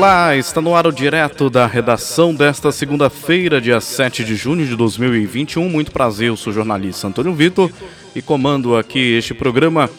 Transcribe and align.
Olá, 0.00 0.34
está 0.34 0.62
no 0.62 0.74
ar 0.74 0.86
o 0.86 0.92
direto 0.92 1.50
da 1.50 1.66
redação 1.66 2.34
desta 2.34 2.72
segunda-feira, 2.72 3.60
dia 3.60 3.82
7 3.82 4.24
de 4.24 4.34
junho 4.34 4.66
de 4.66 4.74
2021. 4.74 5.68
Muito 5.68 5.92
prazer, 5.92 6.28
eu 6.28 6.38
sou 6.38 6.50
o 6.50 6.54
jornalista 6.54 7.06
Antônio 7.06 7.34
Vitor 7.34 7.70
e 8.16 8.22
comando 8.22 8.78
aqui 8.78 9.18
este 9.18 9.34
programa 9.34 9.90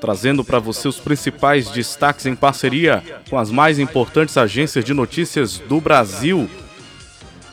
trazendo 0.00 0.42
para 0.42 0.58
você 0.58 0.88
os 0.88 0.98
principais 0.98 1.68
destaques 1.68 2.24
em 2.24 2.34
parceria 2.34 3.04
com 3.28 3.38
as 3.38 3.50
mais 3.50 3.78
importantes 3.78 4.38
agências 4.38 4.82
de 4.82 4.94
notícias 4.94 5.58
do 5.58 5.78
Brasil. 5.78 6.48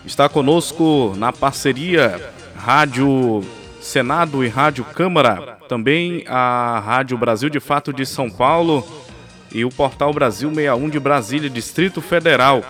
Está 0.05 0.29
conosco 0.29 1.13
na 1.17 1.33
parceria 1.33 2.31
Rádio 2.55 3.43
Senado 3.81 4.45
e 4.45 4.47
Rádio 4.47 4.85
Câmara, 4.85 5.57
também 5.67 6.23
a 6.25 6.81
Rádio 6.85 7.17
Brasil 7.17 7.49
de 7.49 7.59
Fato 7.59 7.91
de 7.91 8.05
São 8.05 8.29
Paulo 8.29 8.87
e 9.51 9.65
o 9.65 9.69
Portal 9.69 10.13
Brasil 10.13 10.49
61 10.49 10.89
de 10.89 10.99
Brasília, 10.99 11.49
Distrito 11.49 12.01
Federal. 12.01 12.63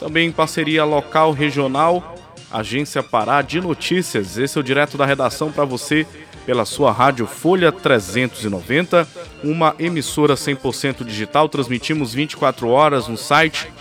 Também 0.00 0.28
em 0.28 0.32
parceria 0.32 0.84
local, 0.84 1.32
regional, 1.32 2.14
Agência 2.50 3.02
Pará 3.02 3.42
de 3.42 3.60
Notícias. 3.60 4.38
Esse 4.38 4.58
é 4.58 4.60
o 4.60 4.64
direto 4.64 4.96
da 4.96 5.06
redação 5.06 5.50
para 5.50 5.64
você 5.64 6.06
pela 6.44 6.64
sua 6.64 6.92
rádio 6.92 7.26
Folha 7.26 7.72
390, 7.72 9.08
uma 9.42 9.74
emissora 9.78 10.34
100% 10.34 11.04
digital. 11.04 11.48
Transmitimos 11.48 12.12
24 12.12 12.68
horas 12.68 13.08
no 13.08 13.16
site 13.16 13.72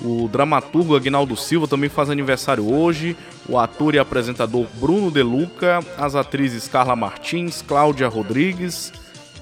O 0.02 0.30
dramaturgo 0.30 0.96
Agnaldo 0.96 1.36
Silva 1.36 1.68
também 1.68 1.90
faz 1.90 2.10
aniversário 2.10 2.74
hoje. 2.74 3.18
O 3.48 3.58
ator 3.58 3.96
e 3.96 4.00
apresentador 4.00 4.66
Bruno 4.80 5.12
De 5.12 5.22
Luca, 5.22 5.80
as 5.98 6.16
atrizes 6.16 6.68
Carla 6.68 6.96
Martins, 6.96 7.62
Cláudia 7.62 8.08
Rodrigues. 8.08 8.94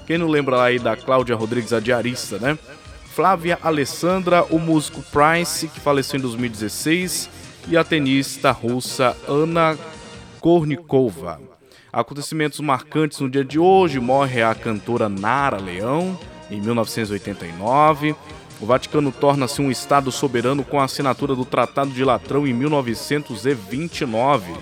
Quem 0.06 0.18
não 0.18 0.26
lembra 0.26 0.62
aí 0.62 0.78
da 0.78 0.96
Cláudia 0.96 1.36
Rodrigues, 1.36 1.72
a 1.72 1.80
diarista, 1.80 2.38
né? 2.38 2.58
Flávia 3.14 3.58
Alessandra, 3.62 4.44
o 4.44 4.58
músico 4.58 5.02
Price, 5.02 5.68
que 5.68 5.80
faleceu 5.80 6.18
em 6.18 6.22
2016, 6.22 7.28
e 7.68 7.76
a 7.76 7.84
tenista 7.84 8.50
russa 8.50 9.16
Ana 9.28 9.76
Kornikova. 10.40 11.40
Acontecimentos 11.92 12.60
marcantes 12.60 13.20
no 13.20 13.28
dia 13.28 13.44
de 13.44 13.58
hoje: 13.58 14.00
morre 14.00 14.42
a 14.42 14.54
cantora 14.54 15.08
Nara 15.08 15.58
Leão, 15.58 16.18
em 16.50 16.60
1989. 16.60 18.14
O 18.60 18.66
Vaticano 18.66 19.12
torna-se 19.12 19.62
um 19.62 19.70
Estado 19.70 20.10
soberano 20.10 20.64
com 20.64 20.80
a 20.80 20.84
assinatura 20.84 21.34
do 21.34 21.44
Tratado 21.44 21.90
de 21.90 22.02
Latrão 22.02 22.46
em 22.46 22.52
1929. 22.52 24.52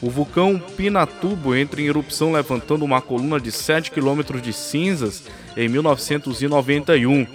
O 0.00 0.10
vulcão 0.10 0.62
Pinatubo 0.76 1.54
entra 1.54 1.80
em 1.80 1.86
erupção 1.86 2.32
levantando 2.32 2.84
uma 2.84 3.00
coluna 3.00 3.40
de 3.40 3.50
7 3.50 3.90
quilômetros 3.90 4.42
de 4.42 4.52
cinzas 4.52 5.24
em 5.56 5.68
1991 5.68 7.26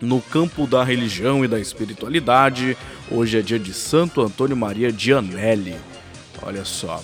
no 0.00 0.20
campo 0.20 0.66
da 0.66 0.84
religião 0.84 1.44
e 1.44 1.48
da 1.48 1.58
espiritualidade. 1.58 2.76
Hoje 3.10 3.38
é 3.38 3.42
dia 3.42 3.58
de 3.58 3.72
Santo 3.72 4.20
Antônio 4.20 4.56
Maria 4.56 4.90
Gianelli. 4.90 5.76
Olha 6.42 6.64
só. 6.64 7.02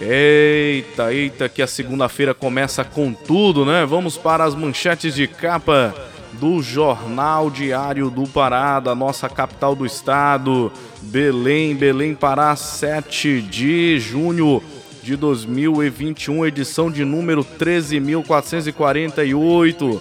Eita, 0.00 1.14
eita, 1.14 1.48
que 1.48 1.62
a 1.62 1.66
segunda-feira 1.66 2.34
começa 2.34 2.84
com 2.84 3.14
tudo, 3.14 3.64
né? 3.64 3.86
Vamos 3.86 4.18
para 4.18 4.44
as 4.44 4.54
manchetes 4.54 5.14
de 5.14 5.26
capa 5.26 5.94
do 6.34 6.62
Jornal 6.62 7.50
Diário 7.50 8.10
do 8.10 8.26
Pará, 8.26 8.78
da 8.80 8.94
nossa 8.94 9.26
capital 9.28 9.74
do 9.74 9.86
estado, 9.86 10.70
Belém, 11.02 11.74
Belém 11.74 12.14
Pará, 12.14 12.56
7 12.56 13.42
de 13.42 13.98
junho 13.98 14.62
de 15.02 15.16
2021, 15.16 16.46
edição 16.46 16.90
de 16.90 17.04
número 17.04 17.44
13.448. 17.44 20.00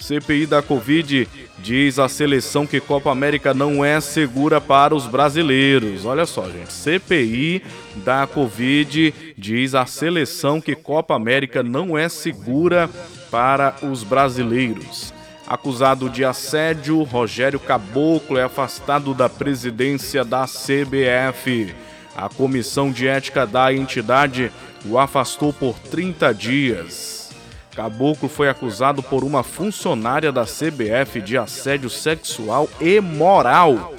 CPI 0.00 0.46
da 0.46 0.60
Covid 0.60 1.28
diz 1.58 1.98
a 1.98 2.10
seleção 2.10 2.66
que 2.66 2.78
Copa 2.78 3.10
América 3.10 3.54
não 3.54 3.82
é 3.82 3.98
segura 4.00 4.60
para 4.60 4.94
os 4.94 5.06
brasileiros. 5.06 6.04
Olha 6.04 6.26
só, 6.26 6.44
gente. 6.50 6.70
CPI 6.72 7.62
da 7.96 8.26
Covid 8.26 9.14
diz 9.38 9.74
a 9.74 9.86
seleção 9.86 10.60
que 10.60 10.74
Copa 10.74 11.14
América 11.14 11.62
não 11.62 11.96
é 11.96 12.10
segura 12.10 12.90
para 13.30 13.76
os 13.82 14.04
brasileiros. 14.04 15.13
Acusado 15.46 16.08
de 16.08 16.24
assédio, 16.24 17.02
Rogério 17.02 17.60
Caboclo 17.60 18.38
é 18.38 18.44
afastado 18.44 19.12
da 19.12 19.28
presidência 19.28 20.24
da 20.24 20.46
CBF. 20.46 21.74
A 22.16 22.30
comissão 22.30 22.90
de 22.90 23.06
ética 23.06 23.46
da 23.46 23.72
entidade 23.72 24.50
o 24.86 24.98
afastou 24.98 25.52
por 25.52 25.78
30 25.78 26.32
dias. 26.32 27.30
Caboclo 27.76 28.28
foi 28.28 28.48
acusado 28.48 29.02
por 29.02 29.22
uma 29.22 29.42
funcionária 29.42 30.32
da 30.32 30.44
CBF 30.44 31.20
de 31.20 31.36
assédio 31.36 31.90
sexual 31.90 32.68
e 32.80 32.98
moral. 33.00 33.94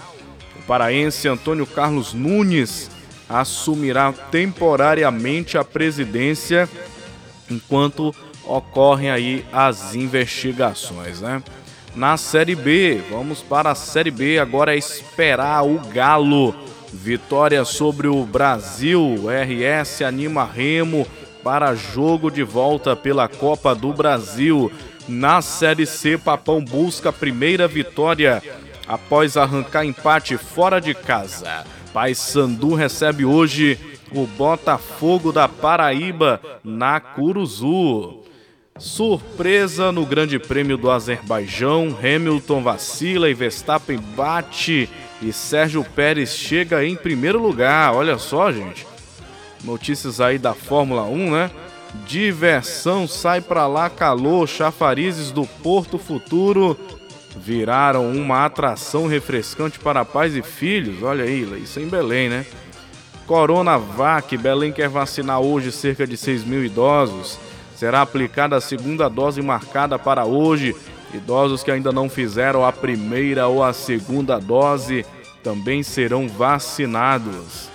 O 0.58 0.64
paraense 0.64 1.28
Antônio 1.28 1.68
Carlos 1.68 2.14
Nunes 2.14 2.90
assumirá 3.30 4.14
temporariamente 4.32 5.58
a 5.58 5.64
presidência 5.64 6.68
enquanto 7.52 8.16
ocorrem 8.48 9.10
aí 9.10 9.46
as 9.52 9.96
investigações, 9.96 11.22
né? 11.22 11.42
Na 11.96 12.18
Série 12.18 12.56
B, 12.56 13.02
vamos 13.10 13.42
para 13.42 13.72
a 13.72 13.76
Série 13.76 14.12
B, 14.12 14.38
agora 14.38 14.76
é 14.76 14.78
esperar 14.78 15.66
o 15.66 15.80
Galo. 15.80 16.54
Vitória 16.92 17.64
sobre 17.66 18.08
o 18.08 18.24
Brasil, 18.24 19.26
RS 19.28 20.02
anima 20.02 20.46
Remo 20.46 21.06
para 21.44 21.76
jogo 21.76 22.32
de 22.32 22.44
volta 22.44 22.96
pela 22.96 23.28
Copa 23.28 23.76
do 23.76 23.94
Brasil. 23.94 24.72
Na 25.08 25.42
Série 25.42 25.86
C, 25.86 26.18
Papão 26.18 26.64
busca 26.64 27.10
a 27.10 27.14
primeira 27.14 27.68
vitória 27.68 28.42
após 28.88 29.38
arrancar 29.38 29.86
empate 29.86 30.38
fora 30.38 30.82
de 30.82 30.94
casa. 30.94 31.64
Paysandu 31.94 32.74
recebe 32.74 33.24
hoje 33.24 33.80
o 34.12 34.26
Botafogo 34.26 35.32
da 35.32 35.48
Paraíba 35.48 36.42
na 36.64 37.00
Curuzu. 37.00 38.24
Surpresa 38.78 39.90
no 39.90 40.06
Grande 40.06 40.38
Prêmio 40.38 40.76
do 40.76 40.92
Azerbaijão, 40.92 41.98
Hamilton 41.98 42.62
vacila 42.62 43.30
e 43.30 43.34
Verstappen 43.34 43.98
bate 43.98 44.90
e 45.22 45.32
Sérgio 45.32 45.82
Pérez 45.82 46.36
chega 46.36 46.84
em 46.84 46.94
primeiro 46.94 47.42
lugar. 47.42 47.94
Olha 47.94 48.18
só, 48.18 48.52
gente. 48.52 48.86
Notícias 49.64 50.20
aí 50.20 50.38
da 50.38 50.54
Fórmula 50.54 51.04
1, 51.04 51.32
né? 51.32 51.52
Diversão 52.06 53.08
sai 53.08 53.40
para 53.40 53.66
lá 53.66 53.90
calor, 53.90 54.46
chafarizes 54.46 55.32
do 55.32 55.46
Porto 55.46 55.98
Futuro 55.98 56.78
viraram 57.38 58.12
uma 58.12 58.46
atração 58.46 59.08
refrescante 59.08 59.80
para 59.80 60.04
pais 60.04 60.36
e 60.36 60.42
filhos. 60.42 61.02
Olha 61.02 61.24
aí, 61.24 61.64
isso 61.64 61.80
é 61.80 61.82
em 61.82 61.88
Belém, 61.88 62.28
né? 62.28 62.46
Coronavac, 63.26 64.38
Belém 64.38 64.74
quer 64.74 64.90
vacinar 64.90 65.40
hoje 65.40 65.72
cerca 65.72 66.06
de 66.06 66.18
6 66.18 66.44
mil 66.44 66.64
idosos. 66.64 67.40
Será 67.76 68.02
aplicada 68.02 68.56
a 68.56 68.62
segunda 68.62 69.10
dose 69.10 69.42
marcada 69.42 70.00
para 70.00 70.26
hoje. 70.26 70.76
Idosos 71.14 71.64
que 71.64 71.72
ainda 71.72 71.92
não 71.92 72.10
fizeram 72.10 72.66
a 72.66 72.72
primeira 72.72 73.48
ou 73.48 73.64
a 73.64 73.74
segunda 73.74 74.40
dose 74.40 75.06
também 75.44 75.84
serão 75.84 76.28
vacinados. 76.28 77.70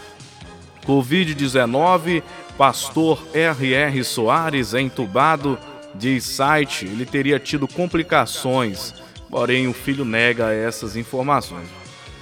Covid-19, 0.87 2.23
pastor 2.59 3.23
R.R. 3.33 4.03
Soares 4.03 4.75
é 4.75 4.81
entubado, 4.81 5.59
diz 5.95 6.25
site, 6.25 6.87
ele 6.87 7.07
teria 7.07 7.39
tido 7.39 7.69
complicações 7.69 8.95
Porém, 9.31 9.69
o 9.69 9.73
filho 9.73 10.05
nega 10.05 10.53
essas 10.53 10.97
informações. 10.97 11.69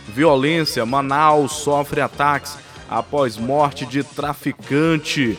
Violência: 0.09 0.85
Manaus 0.85 1.53
sofre 1.53 2.03
ataques 2.03 2.59
após 2.89 3.39
morte 3.39 3.87
de 3.87 4.05
traficante. 4.05 5.39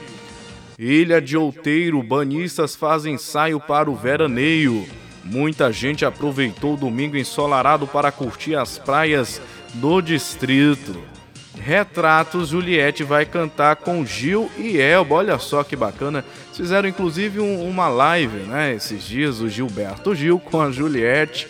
Ilha 0.80 1.22
de 1.22 1.36
Outeiro: 1.36 2.02
banhistas 2.02 2.74
fazem 2.74 3.16
ensaio 3.16 3.60
para 3.60 3.92
o 3.92 3.96
veraneio. 3.96 4.88
Muita 5.26 5.74
gente 5.74 6.06
aproveitou 6.06 6.76
o 6.76 6.78
domingo 6.78 7.18
ensolarado 7.18 7.86
para 7.86 8.14
curtir 8.14 8.56
as 8.56 8.78
praias 8.78 9.42
do 9.74 10.00
distrito. 10.00 10.96
Retratos, 11.60 12.50
Juliette 12.50 13.04
vai 13.04 13.26
cantar 13.26 13.76
com 13.76 14.06
Gil 14.06 14.50
e 14.58 14.80
Elba. 14.80 15.16
Olha 15.16 15.38
só 15.38 15.66
que 15.66 15.76
bacana. 15.76 16.24
Fizeram 16.54 16.88
inclusive 16.88 17.42
um, 17.42 17.68
uma 17.68 17.90
live, 17.90 18.38
né? 18.48 18.74
Esses 18.74 19.04
dias, 19.04 19.42
o 19.42 19.50
Gilberto 19.50 20.16
Gil 20.16 20.40
com 20.40 20.62
a 20.62 20.72
Juliette 20.72 21.50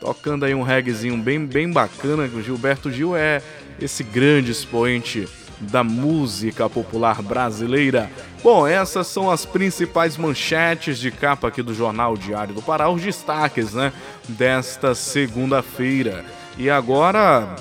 tocando 0.00 0.44
aí 0.44 0.54
um 0.54 0.62
reggaezinho 0.62 1.16
bem, 1.18 1.46
bem 1.46 1.70
bacana. 1.70 2.24
O 2.24 2.42
Gilberto 2.42 2.90
Gil 2.90 3.16
é 3.16 3.40
esse 3.80 4.02
grande 4.02 4.50
expoente 4.50 5.28
da 5.60 5.82
música 5.82 6.68
popular 6.68 7.22
brasileira. 7.22 8.10
Bom, 8.42 8.66
essas 8.66 9.06
são 9.06 9.30
as 9.30 9.44
principais 9.44 10.16
manchetes 10.16 10.98
de 10.98 11.10
capa 11.10 11.48
aqui 11.48 11.62
do 11.62 11.74
Jornal 11.74 12.16
Diário 12.16 12.54
do 12.54 12.62
Pará, 12.62 12.88
os 12.88 13.02
destaques, 13.02 13.72
né, 13.72 13.92
desta 14.28 14.94
segunda-feira. 14.94 16.24
E 16.58 16.70
agora 16.70 17.56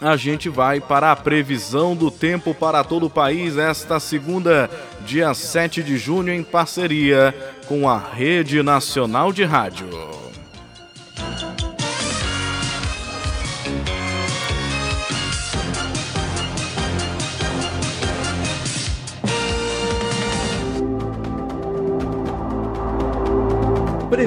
a 0.00 0.16
gente 0.16 0.48
vai 0.48 0.80
para 0.80 1.10
a 1.10 1.16
previsão 1.16 1.96
do 1.96 2.10
tempo 2.10 2.54
para 2.54 2.84
todo 2.84 3.06
o 3.06 3.10
país 3.10 3.56
esta 3.56 3.98
segunda, 3.98 4.70
dia 5.04 5.34
7 5.34 5.82
de 5.82 5.98
junho, 5.98 6.32
em 6.32 6.42
parceria 6.42 7.34
com 7.66 7.88
a 7.88 7.98
Rede 7.98 8.62
Nacional 8.62 9.32
de 9.32 9.44
Rádio. 9.44 10.27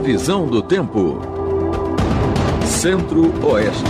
Previsão 0.01 0.47
do 0.47 0.63
tempo. 0.63 1.19
Centro-Oeste. 2.65 3.83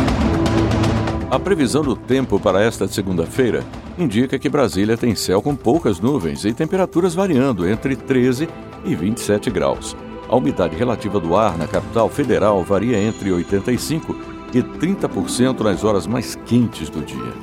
A 1.32 1.40
previsão 1.40 1.82
do 1.82 1.96
tempo 1.96 2.38
para 2.38 2.62
esta 2.62 2.86
segunda-feira 2.86 3.64
indica 3.98 4.38
que 4.38 4.50
Brasília 4.50 4.98
tem 4.98 5.16
céu 5.16 5.42
com 5.42 5.56
poucas 5.56 6.02
nuvens 6.02 6.44
e 6.44 6.52
temperaturas 6.52 7.16
variando 7.16 7.66
entre 7.66 7.96
13 7.96 8.50
e 8.84 8.94
27 8.94 9.50
graus. 9.50 9.96
A 10.28 10.36
umidade 10.36 10.76
relativa 10.76 11.18
do 11.18 11.34
ar 11.34 11.58
na 11.58 11.66
capital 11.66 12.10
federal 12.10 12.62
varia 12.62 13.02
entre 13.02 13.32
85 13.32 14.14
e 14.54 14.62
30% 14.62 15.62
nas 15.62 15.86
horas 15.86 16.06
mais 16.06 16.36
quentes 16.46 16.90
do 16.90 17.00
dia. 17.00 17.34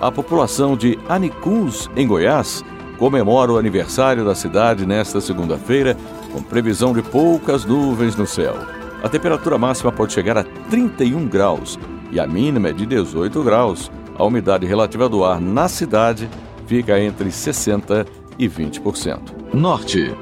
A 0.00 0.10
população 0.10 0.76
de 0.76 0.98
Anicuns, 1.08 1.88
em 1.94 2.04
Goiás, 2.04 2.64
comemora 2.98 3.52
o 3.52 3.58
aniversário 3.58 4.24
da 4.24 4.34
cidade 4.34 4.84
nesta 4.84 5.20
segunda-feira 5.20 5.96
com 6.32 6.42
previsão 6.42 6.92
de 6.92 7.02
poucas 7.02 7.64
nuvens 7.64 8.16
no 8.16 8.26
céu. 8.26 8.56
A 9.02 9.08
temperatura 9.08 9.56
máxima 9.56 9.92
pode 9.92 10.12
chegar 10.12 10.36
a 10.36 10.44
31 10.44 11.26
graus 11.26 11.78
e 12.10 12.18
a 12.18 12.26
mínima 12.26 12.68
é 12.68 12.72
de 12.72 12.86
18 12.86 13.42
graus. 13.42 13.90
A 14.16 14.24
umidade 14.24 14.66
relativa 14.66 15.08
do 15.08 15.24
ar 15.24 15.40
na 15.40 15.68
cidade 15.68 16.28
fica 16.66 17.00
entre 17.00 17.28
60% 17.28 18.06
e 18.38 18.48
20%. 18.48 19.18
Norte. 19.52 20.14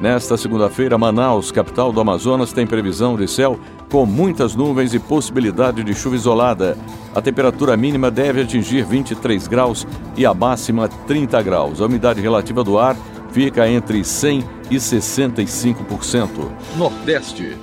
Nesta 0.00 0.36
segunda-feira, 0.36 0.98
Manaus, 0.98 1.52
capital 1.52 1.92
do 1.92 2.00
Amazonas, 2.00 2.52
tem 2.52 2.66
previsão 2.66 3.16
de 3.16 3.28
céu 3.28 3.58
com 3.90 4.04
muitas 4.04 4.54
nuvens 4.54 4.92
e 4.92 4.98
possibilidade 4.98 5.84
de 5.84 5.94
chuva 5.94 6.16
isolada. 6.16 6.76
A 7.14 7.22
temperatura 7.22 7.76
mínima 7.76 8.10
deve 8.10 8.42
atingir 8.42 8.84
23 8.84 9.46
graus 9.46 9.86
e 10.16 10.26
a 10.26 10.34
máxima 10.34 10.88
30 10.88 11.40
graus. 11.42 11.80
A 11.80 11.86
umidade 11.86 12.20
relativa 12.20 12.64
do 12.64 12.76
ar 12.76 12.96
fica 13.30 13.68
entre 13.68 14.04
100 14.04 14.44
e 14.70 14.76
65%. 14.76 16.28
Nordeste. 16.76 17.56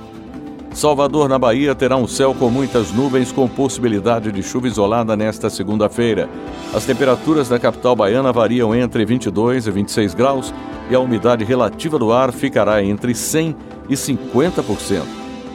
Salvador, 0.74 1.28
na 1.28 1.38
Bahia, 1.38 1.74
terá 1.74 1.96
um 1.96 2.06
céu 2.06 2.34
com 2.34 2.48
muitas 2.48 2.92
nuvens 2.92 3.30
com 3.30 3.46
possibilidade 3.46 4.32
de 4.32 4.42
chuva 4.42 4.66
isolada 4.66 5.14
nesta 5.14 5.50
segunda-feira. 5.50 6.28
As 6.72 6.86
temperaturas 6.86 7.48
da 7.48 7.58
capital 7.58 7.94
baiana 7.94 8.32
variam 8.32 8.74
entre 8.74 9.04
22 9.04 9.66
e 9.66 9.70
26 9.70 10.14
graus 10.14 10.54
e 10.90 10.94
a 10.94 11.00
umidade 11.00 11.44
relativa 11.44 11.98
do 11.98 12.10
ar 12.10 12.32
ficará 12.32 12.82
entre 12.82 13.14
100 13.14 13.54
e 13.88 13.94
50%. 13.94 15.02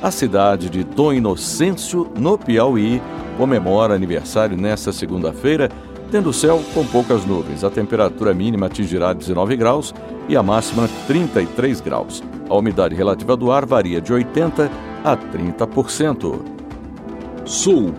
A 0.02 0.12
cidade 0.12 0.70
de 0.70 0.84
Dom 0.84 1.12
Inocêncio, 1.12 2.12
no 2.16 2.38
Piauí, 2.38 3.02
comemora 3.38 3.96
aniversário 3.96 4.56
nesta 4.56 4.92
segunda-feira 4.92 5.72
tendo 6.12 6.34
céu 6.34 6.62
com 6.74 6.86
poucas 6.86 7.26
nuvens. 7.26 7.64
A 7.64 7.70
temperatura 7.70 8.34
mínima 8.34 8.68
atingirá 8.68 9.14
19 9.14 9.56
graus 9.56 9.94
e 10.30 10.36
a 10.36 10.44
máxima 10.44 10.90
33 11.06 11.82
graus. 11.82 12.24
A 12.50 12.56
umidade 12.56 12.96
relativa 12.96 13.36
do 13.36 13.52
ar 13.52 13.66
varia 13.66 14.02
de 14.02 14.14
80% 14.14 14.70
a 15.04 15.16
30%. 15.16 16.42
Sul. 17.46 17.94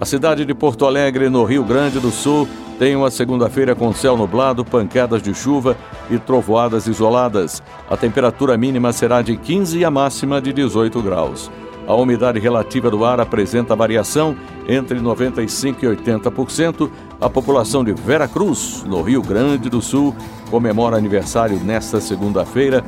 A 0.00 0.04
cidade 0.04 0.44
de 0.44 0.54
Porto 0.54 0.84
Alegre, 0.86 1.28
no 1.28 1.44
Rio 1.44 1.64
Grande 1.64 2.00
do 2.00 2.10
Sul, 2.10 2.48
tem 2.78 2.96
uma 2.96 3.10
segunda-feira 3.10 3.74
com 3.74 3.92
céu 3.92 4.16
nublado, 4.16 4.64
pancadas 4.64 5.22
de 5.22 5.32
chuva 5.34 5.76
e 6.10 6.18
trovoadas 6.18 6.86
isoladas. 6.86 7.62
A 7.88 7.96
temperatura 7.96 8.56
mínima 8.56 8.92
será 8.92 9.22
de 9.22 9.36
15 9.36 9.78
e 9.78 9.84
a 9.84 9.90
máxima 9.90 10.40
de 10.40 10.52
18 10.52 11.00
graus. 11.00 11.50
A 11.86 11.94
umidade 11.94 12.38
relativa 12.38 12.90
do 12.90 13.04
ar 13.04 13.20
apresenta 13.20 13.74
variação 13.74 14.36
entre 14.68 15.00
95% 15.00 15.82
e 15.82 15.86
80%. 15.86 16.90
A 17.20 17.28
população 17.28 17.82
de 17.84 17.92
Vera 17.92 18.28
Cruz, 18.28 18.84
no 18.86 19.02
Rio 19.02 19.22
Grande 19.22 19.68
do 19.68 19.82
Sul, 19.82 20.14
comemora 20.50 20.96
aniversário 20.96 21.58
nesta 21.58 22.00
segunda-feira, 22.00 22.84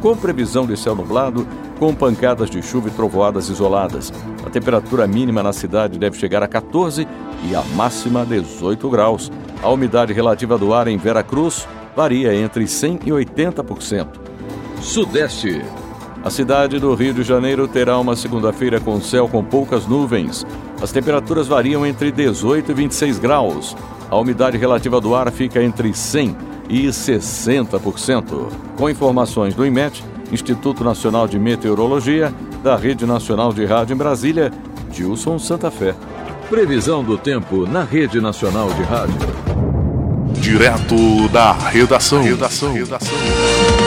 com 0.00 0.16
previsão 0.16 0.66
de 0.66 0.76
céu 0.76 0.94
nublado, 0.94 1.46
com 1.78 1.94
pancadas 1.94 2.50
de 2.50 2.62
chuva 2.62 2.88
e 2.88 2.90
trovoadas 2.90 3.48
isoladas. 3.48 4.12
A 4.46 4.50
temperatura 4.50 5.06
mínima 5.06 5.42
na 5.42 5.52
cidade 5.52 5.98
deve 5.98 6.18
chegar 6.18 6.42
a 6.42 6.48
14 6.48 7.06
e 7.48 7.54
a 7.54 7.62
máxima 7.76 8.24
18 8.24 8.88
graus. 8.88 9.30
A 9.62 9.68
umidade 9.68 10.12
relativa 10.12 10.56
do 10.56 10.72
ar 10.72 10.88
em 10.88 10.96
Vera 10.96 11.22
Cruz 11.22 11.66
varia 11.94 12.34
entre 12.34 12.64
100% 12.64 13.06
e 13.06 13.10
80%. 13.10 14.06
Sudeste. 14.80 15.62
A 16.28 16.30
cidade 16.30 16.78
do 16.78 16.92
Rio 16.92 17.14
de 17.14 17.22
Janeiro 17.22 17.66
terá 17.66 17.98
uma 17.98 18.14
segunda-feira 18.14 18.78
com 18.78 19.00
céu 19.00 19.26
com 19.26 19.42
poucas 19.42 19.86
nuvens. 19.86 20.46
As 20.78 20.92
temperaturas 20.92 21.48
variam 21.48 21.86
entre 21.86 22.12
18 22.12 22.70
e 22.70 22.74
26 22.74 23.18
graus. 23.18 23.74
A 24.10 24.16
umidade 24.18 24.58
relativa 24.58 25.00
do 25.00 25.14
ar 25.14 25.32
fica 25.32 25.62
entre 25.62 25.94
100 25.94 26.36
e 26.68 26.86
60%. 26.88 28.46
Com 28.76 28.90
informações 28.90 29.54
do 29.54 29.64
IMET, 29.64 30.04
Instituto 30.30 30.84
Nacional 30.84 31.26
de 31.26 31.38
Meteorologia, 31.38 32.30
da 32.62 32.76
Rede 32.76 33.06
Nacional 33.06 33.50
de 33.50 33.64
Rádio 33.64 33.94
em 33.94 33.96
Brasília, 33.96 34.52
Gilson 34.92 35.38
Santa 35.38 35.70
Fé. 35.70 35.94
Previsão 36.50 37.02
do 37.02 37.16
tempo 37.16 37.66
na 37.66 37.82
Rede 37.84 38.20
Nacional 38.20 38.68
de 38.74 38.82
Rádio. 38.82 39.16
Direto 40.42 41.26
da 41.30 41.54
redação. 41.54 42.22
redação. 42.22 42.74
redação. 42.74 43.77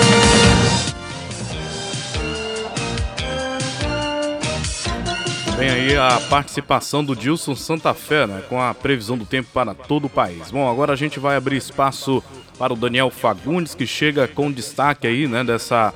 Vem 5.62 5.70
aí 5.70 5.96
a 5.96 6.20
participação 6.22 7.04
do 7.04 7.16
Dilson 7.16 7.56
Santa 7.56 7.94
Fé, 7.94 8.26
né, 8.26 8.42
com 8.50 8.60
a 8.60 8.74
previsão 8.74 9.16
do 9.16 9.28
tempo 9.28 9.48
para 9.54 9.76
todo 9.76 10.06
o 10.06 10.10
país. 10.10 10.50
Bom, 10.50 10.68
agora 10.68 10.94
a 10.94 10.96
gente 10.96 11.20
vai 11.20 11.36
abrir 11.36 11.58
espaço 11.58 12.24
para 12.58 12.74
o 12.74 12.76
Daniel 12.76 13.12
Fagundes, 13.12 13.76
que 13.76 13.86
chega 13.86 14.28
com 14.28 14.52
destaque 14.52 15.06
aí, 15.06 15.28
né, 15.28 15.44
dessa, 15.44 15.94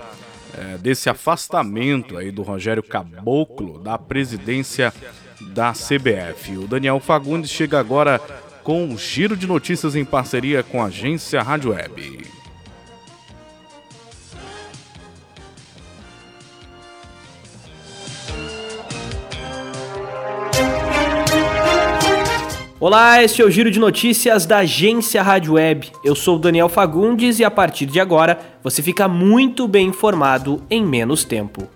é, 0.55 0.77
desse 0.77 1.09
afastamento 1.09 2.15
aí 2.15 2.29
do 2.29 2.43
Rogério 2.43 2.83
Caboclo 2.83 3.79
da 3.79 3.97
presidência 3.97 4.93
da 5.41 5.73
CBF. 5.73 6.59
O 6.59 6.67
Daniel 6.67 6.99
Fagundes 6.99 7.49
chega 7.49 7.79
agora 7.79 8.21
com 8.63 8.85
um 8.85 8.95
giro 8.95 9.35
de 9.35 9.47
notícias 9.47 9.95
em 9.95 10.05
parceria 10.05 10.61
com 10.61 10.79
a 10.79 10.85
agência 10.85 11.41
Rádio 11.41 11.71
Web. 11.71 12.34
Olá, 22.87 23.23
este 23.23 23.41
é 23.41 23.45
o 23.45 23.49
Giro 23.49 23.71
de 23.71 23.79
Notícias 23.79 24.45
da 24.45 24.57
agência 24.57 25.23
Rádio 25.23 25.53
Web. 25.53 25.91
Eu 26.03 26.13
sou 26.13 26.35
o 26.35 26.39
Daniel 26.39 26.69
Fagundes 26.69 27.39
e 27.39 27.43
a 27.43 27.49
partir 27.49 27.87
de 27.87 27.99
agora 27.99 28.39
você 28.63 28.83
fica 28.83 29.07
muito 29.07 29.67
bem 29.67 29.87
informado 29.87 30.61
em 30.69 30.85
menos 30.85 31.23
tempo. 31.23 31.67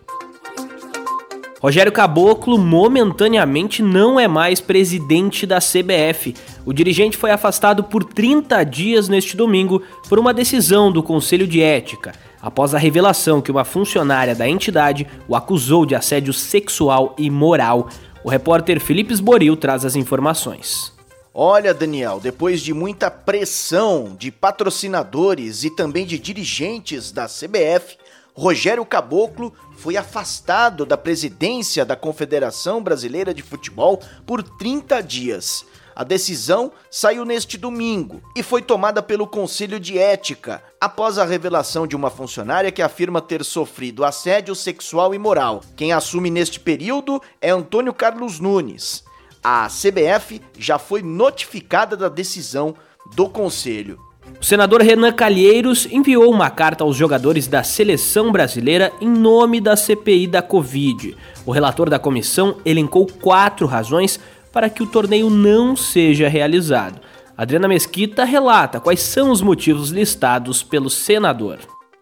Rogério 1.60 1.92
Caboclo 1.92 2.60
momentaneamente 2.60 3.82
não 3.82 4.20
é 4.20 4.28
mais 4.28 4.62
presidente 4.62 5.48
da 5.48 5.58
CBF. 5.58 6.36
O 6.64 6.72
dirigente 6.72 7.18
foi 7.18 7.32
afastado 7.32 7.84
por 7.84 8.04
30 8.04 8.64
dias 8.64 9.10
neste 9.10 9.36
domingo 9.36 9.82
por 10.08 10.20
uma 10.20 10.32
decisão 10.32 10.92
do 10.92 11.02
Conselho 11.02 11.48
de 11.48 11.60
Ética, 11.60 12.12
após 12.40 12.76
a 12.76 12.78
revelação 12.78 13.42
que 13.42 13.50
uma 13.50 13.66
funcionária 13.66 14.36
da 14.36 14.48
entidade 14.48 15.08
o 15.28 15.36
acusou 15.36 15.88
de 15.88 15.96
assédio 15.96 16.34
sexual 16.34 17.16
e 17.18 17.32
moral. 17.32 17.90
O 18.24 18.30
repórter 18.30 18.80
Felipe 18.80 19.12
Sboril 19.12 19.58
traz 19.58 19.84
as 19.84 19.96
informações. 19.96 20.99
Olha, 21.42 21.74
Daniel, 21.74 22.20
depois 22.20 22.60
de 22.60 22.74
muita 22.74 23.10
pressão 23.10 24.14
de 24.20 24.30
patrocinadores 24.30 25.64
e 25.64 25.70
também 25.70 26.06
de 26.06 26.20
dirigentes 26.20 27.14
da 27.14 27.28
CBF, 27.28 27.98
Rogério 28.34 28.86
Caboclo 28.86 29.54
foi 29.78 29.96
afastado 29.96 30.86
da 30.86 30.98
presidência 30.98 31.86
da 31.86 31.96
Confederação 31.96 32.84
Brasileira 32.84 33.34
de 33.34 33.42
Futebol 33.42 34.02
por 34.26 34.44
30 34.44 35.02
dias. 35.02 35.66
A 35.96 36.04
decisão 36.04 36.74
saiu 36.92 37.24
neste 37.24 37.58
domingo 37.58 38.22
e 38.36 38.44
foi 38.44 38.62
tomada 38.62 39.02
pelo 39.02 39.26
Conselho 39.26 39.80
de 39.80 39.98
Ética, 39.98 40.62
após 40.78 41.18
a 41.18 41.24
revelação 41.24 41.88
de 41.88 41.96
uma 41.96 42.10
funcionária 42.10 42.70
que 42.70 42.82
afirma 42.82 43.22
ter 43.22 43.46
sofrido 43.46 44.04
assédio 44.04 44.54
sexual 44.54 45.16
e 45.16 45.18
moral. 45.18 45.62
Quem 45.78 45.94
assume 45.94 46.30
neste 46.30 46.60
período 46.60 47.22
é 47.40 47.50
Antônio 47.50 47.94
Carlos 47.94 48.42
Nunes. 48.42 49.08
A 49.44 49.68
CBF 49.68 50.42
já 50.58 50.78
foi 50.78 51.02
notificada 51.02 51.96
da 51.96 52.10
decisão 52.10 52.76
do 53.16 53.30
Conselho. 53.30 54.00
O 54.40 54.44
senador 54.44 54.82
Renan 54.82 55.12
Calheiros 55.12 55.88
enviou 55.92 56.32
uma 56.32 56.50
carta 56.50 56.84
aos 56.84 56.96
jogadores 56.96 57.48
da 57.48 57.64
seleção 57.64 58.32
brasileira 58.32 58.92
em 59.02 59.10
nome 59.10 59.60
da 59.60 59.76
CPI 59.76 60.28
da 60.28 60.42
Covid. 60.42 61.16
O 61.46 61.52
relator 61.52 61.90
da 61.90 61.98
comissão 61.98 62.58
elencou 62.66 63.08
quatro 63.08 63.66
razões 63.66 64.20
para 64.52 64.70
que 64.70 64.84
o 64.84 64.88
torneio 64.88 65.30
não 65.30 65.76
seja 65.76 66.28
realizado. 66.28 67.02
Adriana 67.38 67.68
Mesquita 67.68 68.26
relata 68.26 68.80
quais 68.80 69.00
são 69.00 69.32
os 69.32 69.42
motivos 69.42 69.90
listados 69.90 70.62
pelo 70.62 70.90
senador. 70.90 71.60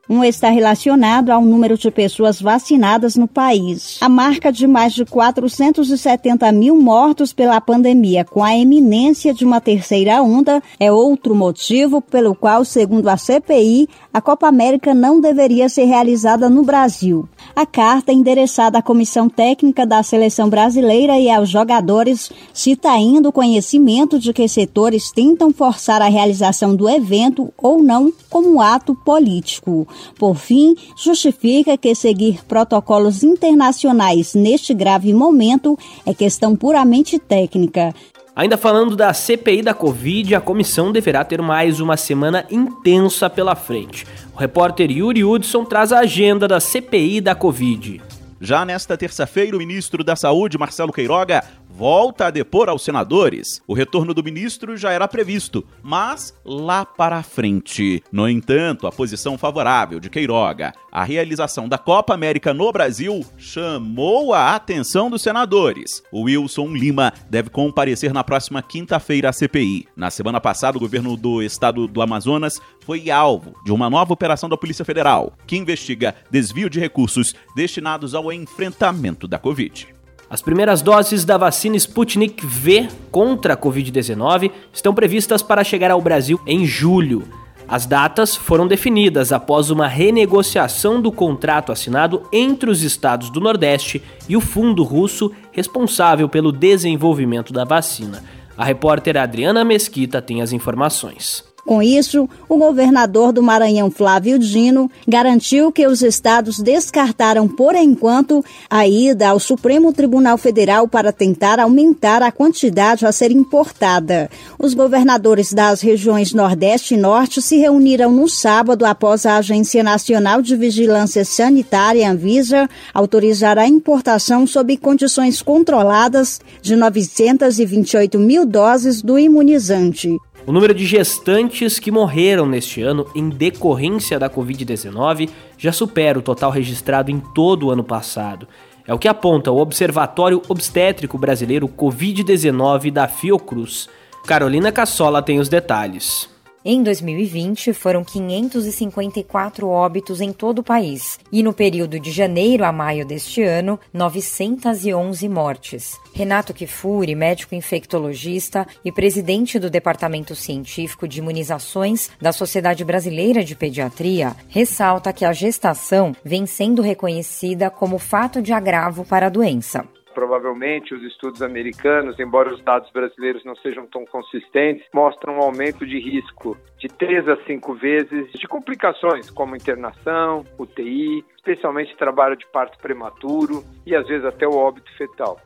Um 0.10 0.24
está 0.24 0.50
relacionado 0.50 1.32
ao 1.32 1.42
número 1.42 1.78
de 1.78 1.92
pessoas 1.92 2.42
vacinadas 2.42 3.18
no 3.18 3.28
país. 3.28 3.98
A 4.00 4.08
marca 4.08 4.52
de 4.52 4.66
mais 4.66 4.94
de 4.94 5.04
470 5.04 6.50
mil 6.54 6.80
mortos 6.80 7.34
pela 7.34 7.60
pandemia, 7.60 8.24
com 8.24 8.42
a 8.42 8.58
eminência 8.58 9.34
de 9.34 9.44
uma 9.44 9.60
terceira 9.60 10.22
onda, 10.22 10.64
é 10.80 10.90
outro 10.90 11.36
motivo 11.36 12.02
pelo 12.02 12.34
qual, 12.34 12.64
segundo 12.64 13.10
a 13.10 13.18
CPI, 13.18 13.90
a 14.18 14.22
Copa 14.22 14.48
América 14.48 14.96
não 14.96 15.22
deveria 15.22 15.70
ser 15.70 15.84
realizada 15.84 16.50
no 16.50 16.64
Brasil. 16.64 17.30
A 17.56 17.68
carta, 17.68 18.12
endereçada 18.12 18.80
à 18.80 18.82
comissão 18.82 19.30
técnica 19.30 19.86
da 19.86 20.02
seleção 20.02 20.50
brasileira 20.50 21.20
e 21.20 21.30
aos 21.30 21.48
jogadores, 21.48 22.32
cita 22.52 22.90
ainda 22.90 23.30
o 23.30 23.32
conhecimento 23.32 24.18
de 24.18 24.34
que 24.34 24.48
setores 24.48 25.12
tentam 25.12 25.54
forçar 25.54 26.02
a 26.02 26.08
realização 26.08 26.76
do 26.76 26.90
evento 26.90 27.54
ou 27.60 27.84
não 27.84 28.12
como 28.28 28.60
ato 28.60 28.96
político. 28.96 29.88
Por 30.18 30.36
fim, 30.36 30.76
justifica 30.96 31.78
que 31.78 31.94
seguir 31.94 32.44
protocolos 32.48 33.22
internacionais 33.24 34.34
neste 34.34 34.74
grave 34.74 35.14
momento 35.14 35.78
é 36.08 36.12
questão 36.12 36.56
puramente 36.56 37.20
técnica. 37.20 37.94
Ainda 38.38 38.56
falando 38.56 38.96
da 38.96 39.12
CPI 39.16 39.64
da 39.64 39.74
Covid, 39.74 40.36
a 40.36 40.40
comissão 40.40 40.92
deverá 40.92 41.26
ter 41.26 41.42
mais 41.42 41.80
uma 41.80 41.98
semana 41.98 42.46
intensa 42.52 43.28
pela 43.32 43.56
frente. 43.56 44.06
O 44.32 44.38
repórter 44.38 44.92
Yuri 44.92 45.24
Hudson 45.24 45.66
traz 45.66 45.92
a 45.92 46.02
agenda 46.02 46.48
da 46.48 46.60
CPI 46.60 47.20
da 47.20 47.34
Covid. 47.34 48.00
Já 48.40 48.64
nesta 48.64 48.96
terça-feira, 48.96 49.58
o 49.58 49.60
ministro 49.60 50.04
da 50.04 50.16
Saúde, 50.16 50.56
Marcelo 50.56 50.94
Queiroga, 50.94 51.44
volta 51.78 52.26
a 52.26 52.32
depor 52.32 52.70
aos 52.70 52.84
senadores. 52.84 53.62
O 53.68 53.74
retorno 53.76 54.12
do 54.12 54.24
ministro 54.24 54.76
já 54.76 54.92
era 54.92 55.08
previsto, 55.08 55.64
mas 55.84 56.34
lá 56.44 56.84
para 56.84 57.22
frente. 57.22 58.04
No 58.12 58.28
entanto, 58.28 58.88
a 58.88 58.92
posição 58.92 59.38
favorável 59.38 60.00
de 60.00 60.10
Queiroga 60.10 60.74
à 60.92 61.04
realização 61.04 61.70
da 61.70 61.78
Copa 61.78 62.16
América 62.16 62.52
no 62.52 62.72
Brasil 62.72 63.24
chamou 63.38 64.34
a 64.34 64.56
atenção 64.56 65.08
dos 65.08 65.22
senadores. 65.22 66.02
O 66.12 66.24
Wilson 66.24 66.70
Lima 66.70 67.14
deve 67.30 67.52
comparecer 67.52 68.12
na 68.12 68.24
próxima 68.24 68.64
quinta-feira 68.64 69.30
à 69.30 69.34
CPI. 69.34 69.88
Na 69.96 70.10
semana 70.10 70.42
passada, 70.42 70.78
o 70.78 70.82
governo 70.82 71.16
do 71.16 71.44
estado 71.44 71.88
do 71.88 72.02
Amazonas 72.02 72.60
foi 72.80 73.12
alvo 73.12 73.54
de 73.64 73.72
uma 73.72 73.88
nova 73.88 74.14
operação 74.14 74.50
da 74.50 74.58
Polícia 74.58 74.84
Federal, 74.84 75.34
que 75.46 75.56
investiga 75.56 76.16
desvio 76.32 76.72
de 76.72 76.80
recursos 76.80 77.36
destinados 77.56 78.16
ao 78.16 78.34
enfrentamento 78.34 79.28
da 79.28 79.38
Covid. 79.38 79.97
As 80.30 80.42
primeiras 80.42 80.82
doses 80.82 81.24
da 81.24 81.38
vacina 81.38 81.78
Sputnik 81.78 82.46
V 82.46 82.90
contra 83.10 83.54
a 83.54 83.58
Covid-19 83.58 84.52
estão 84.74 84.94
previstas 84.94 85.42
para 85.42 85.64
chegar 85.64 85.90
ao 85.90 86.02
Brasil 86.02 86.40
em 86.46 86.66
julho. 86.66 87.24
As 87.66 87.86
datas 87.86 88.36
foram 88.36 88.68
definidas 88.68 89.32
após 89.32 89.70
uma 89.70 89.88
renegociação 89.88 91.02
do 91.02 91.12
contrato 91.12 91.72
assinado 91.72 92.24
entre 92.32 92.70
os 92.70 92.82
estados 92.82 93.30
do 93.30 93.40
Nordeste 93.40 94.02
e 94.28 94.36
o 94.36 94.42
fundo 94.42 94.84
russo 94.84 95.32
responsável 95.52 96.28
pelo 96.28 96.52
desenvolvimento 96.52 97.54
da 97.54 97.64
vacina. 97.64 98.24
A 98.58 98.66
repórter 98.66 99.18
Adriana 99.18 99.64
Mesquita 99.64 100.22
tem 100.22 100.42
as 100.42 100.52
informações. 100.52 101.47
Com 101.68 101.84
isso, 101.84 102.30
o 102.48 102.56
governador 102.56 103.34
do 103.34 103.44
Maranhão, 103.44 103.92
Flávio 103.92 104.40
Dino, 104.40 104.90
garantiu 105.06 105.70
que 105.70 105.86
os 105.86 106.02
estados 106.02 106.60
descartaram 106.60 107.46
por 107.46 107.76
enquanto 107.76 108.42
a 108.70 108.88
ida 108.88 109.28
ao 109.28 109.38
Supremo 109.38 109.92
Tribunal 109.92 110.38
Federal 110.38 110.88
para 110.88 111.12
tentar 111.12 111.60
aumentar 111.60 112.24
a 112.24 112.32
quantidade 112.32 113.06
a 113.06 113.12
ser 113.12 113.32
importada. 113.32 114.30
Os 114.58 114.74
governadores 114.74 115.52
das 115.52 115.82
regiões 115.82 116.34
Nordeste 116.34 116.94
e 116.94 116.98
Norte 116.98 117.42
se 117.42 117.58
reuniram 117.58 118.14
no 118.14 118.30
sábado 118.30 118.86
após 118.86 119.26
a 119.26 119.36
Agência 119.36 119.84
Nacional 119.84 120.42
de 120.42 120.56
Vigilância 120.56 121.26
Sanitária, 121.26 122.10
Anvisa, 122.10 122.70
autorizar 122.94 123.58
a 123.58 123.68
importação 123.68 124.48
sob 124.48 124.78
condições 124.78 125.42
controladas 125.42 126.40
de 126.62 126.78
928 126.78 128.18
mil 128.18 128.46
doses 128.46 129.02
do 129.02 129.20
imunizante. 129.20 130.16
O 130.48 130.54
número 130.54 130.74
de 130.74 130.86
gestantes 130.86 131.78
que 131.78 131.92
morreram 131.92 132.46
neste 132.46 132.82
ano 132.82 133.06
em 133.14 133.28
decorrência 133.28 134.18
da 134.18 134.30
Covid-19 134.30 135.30
já 135.58 135.74
supera 135.74 136.18
o 136.18 136.22
total 136.22 136.52
registrado 136.52 137.12
em 137.12 137.20
todo 137.20 137.68
o 137.68 137.70
ano 137.70 137.84
passado. 137.84 138.48
É 138.88 138.94
o 138.94 138.98
que 138.98 139.10
aponta 139.10 139.52
o 139.52 139.58
Observatório 139.58 140.42
Obstétrico 140.48 141.18
Brasileiro 141.18 141.68
Covid-19 141.68 142.92
da 142.92 143.10
Fiocruz. 143.10 143.90
Carolina 144.26 144.72
Cassola 144.72 145.22
tem 145.22 145.38
os 145.38 145.50
detalhes. 145.50 146.30
Em 146.70 146.84
2020, 146.84 147.72
foram 147.72 148.04
554 148.04 149.70
óbitos 149.70 150.20
em 150.20 150.34
todo 150.34 150.60
o 150.60 150.64
país 150.64 151.18
e 151.32 151.42
no 151.42 151.54
período 151.54 151.98
de 151.98 152.12
janeiro 152.12 152.66
a 152.66 152.74
maio 152.74 153.06
deste 153.06 153.42
ano, 153.42 153.80
911 153.94 155.30
mortes. 155.30 155.98
Renato 156.14 156.54
Kifuri, 156.54 157.16
médico 157.16 157.56
infectologista 157.56 158.68
e 158.84 158.92
presidente 158.92 159.58
do 159.58 159.70
Departamento 159.70 160.36
Científico 160.36 161.08
de 161.08 161.20
Imunizações 161.20 162.10
da 162.20 162.34
Sociedade 162.34 162.84
Brasileira 162.84 163.46
de 163.46 163.56
Pediatria, 163.56 164.36
ressalta 164.50 165.14
que 165.14 165.24
a 165.24 165.32
gestação 165.32 166.14
vem 166.22 166.46
sendo 166.46 166.82
reconhecida 166.82 167.70
como 167.70 167.98
fato 167.98 168.42
de 168.42 168.52
agravo 168.52 169.06
para 169.06 169.28
a 169.28 169.30
doença 169.30 169.88
provavelmente 170.18 170.96
os 170.96 171.04
estudos 171.04 171.44
americanos, 171.44 172.20
embora 172.20 172.52
os 172.52 172.60
dados 172.64 172.90
brasileiros 172.92 173.46
não 173.46 173.56
sejam 173.58 173.86
tão 173.86 174.04
consistentes, 174.04 174.84
mostram 174.92 175.36
um 175.36 175.42
aumento 175.44 175.86
de 175.86 176.00
risco 176.00 176.58
de 176.80 176.88
3 176.88 177.30
a 177.30 177.38
5 177.46 177.76
vezes 177.76 178.32
de 178.32 178.48
complicações, 178.48 179.30
como 179.30 179.56
internação, 179.56 180.44
UTI, 180.58 181.24
especialmente 181.36 181.96
trabalho 181.96 182.36
de 182.36 182.48
parto 182.48 182.80
prematuro 182.80 183.64
e 183.86 183.96
às 183.96 184.08
vezes 184.08 184.26
até 184.26 184.48
o 184.48 184.56
óbito 184.56 184.92
fetal. 184.98 185.40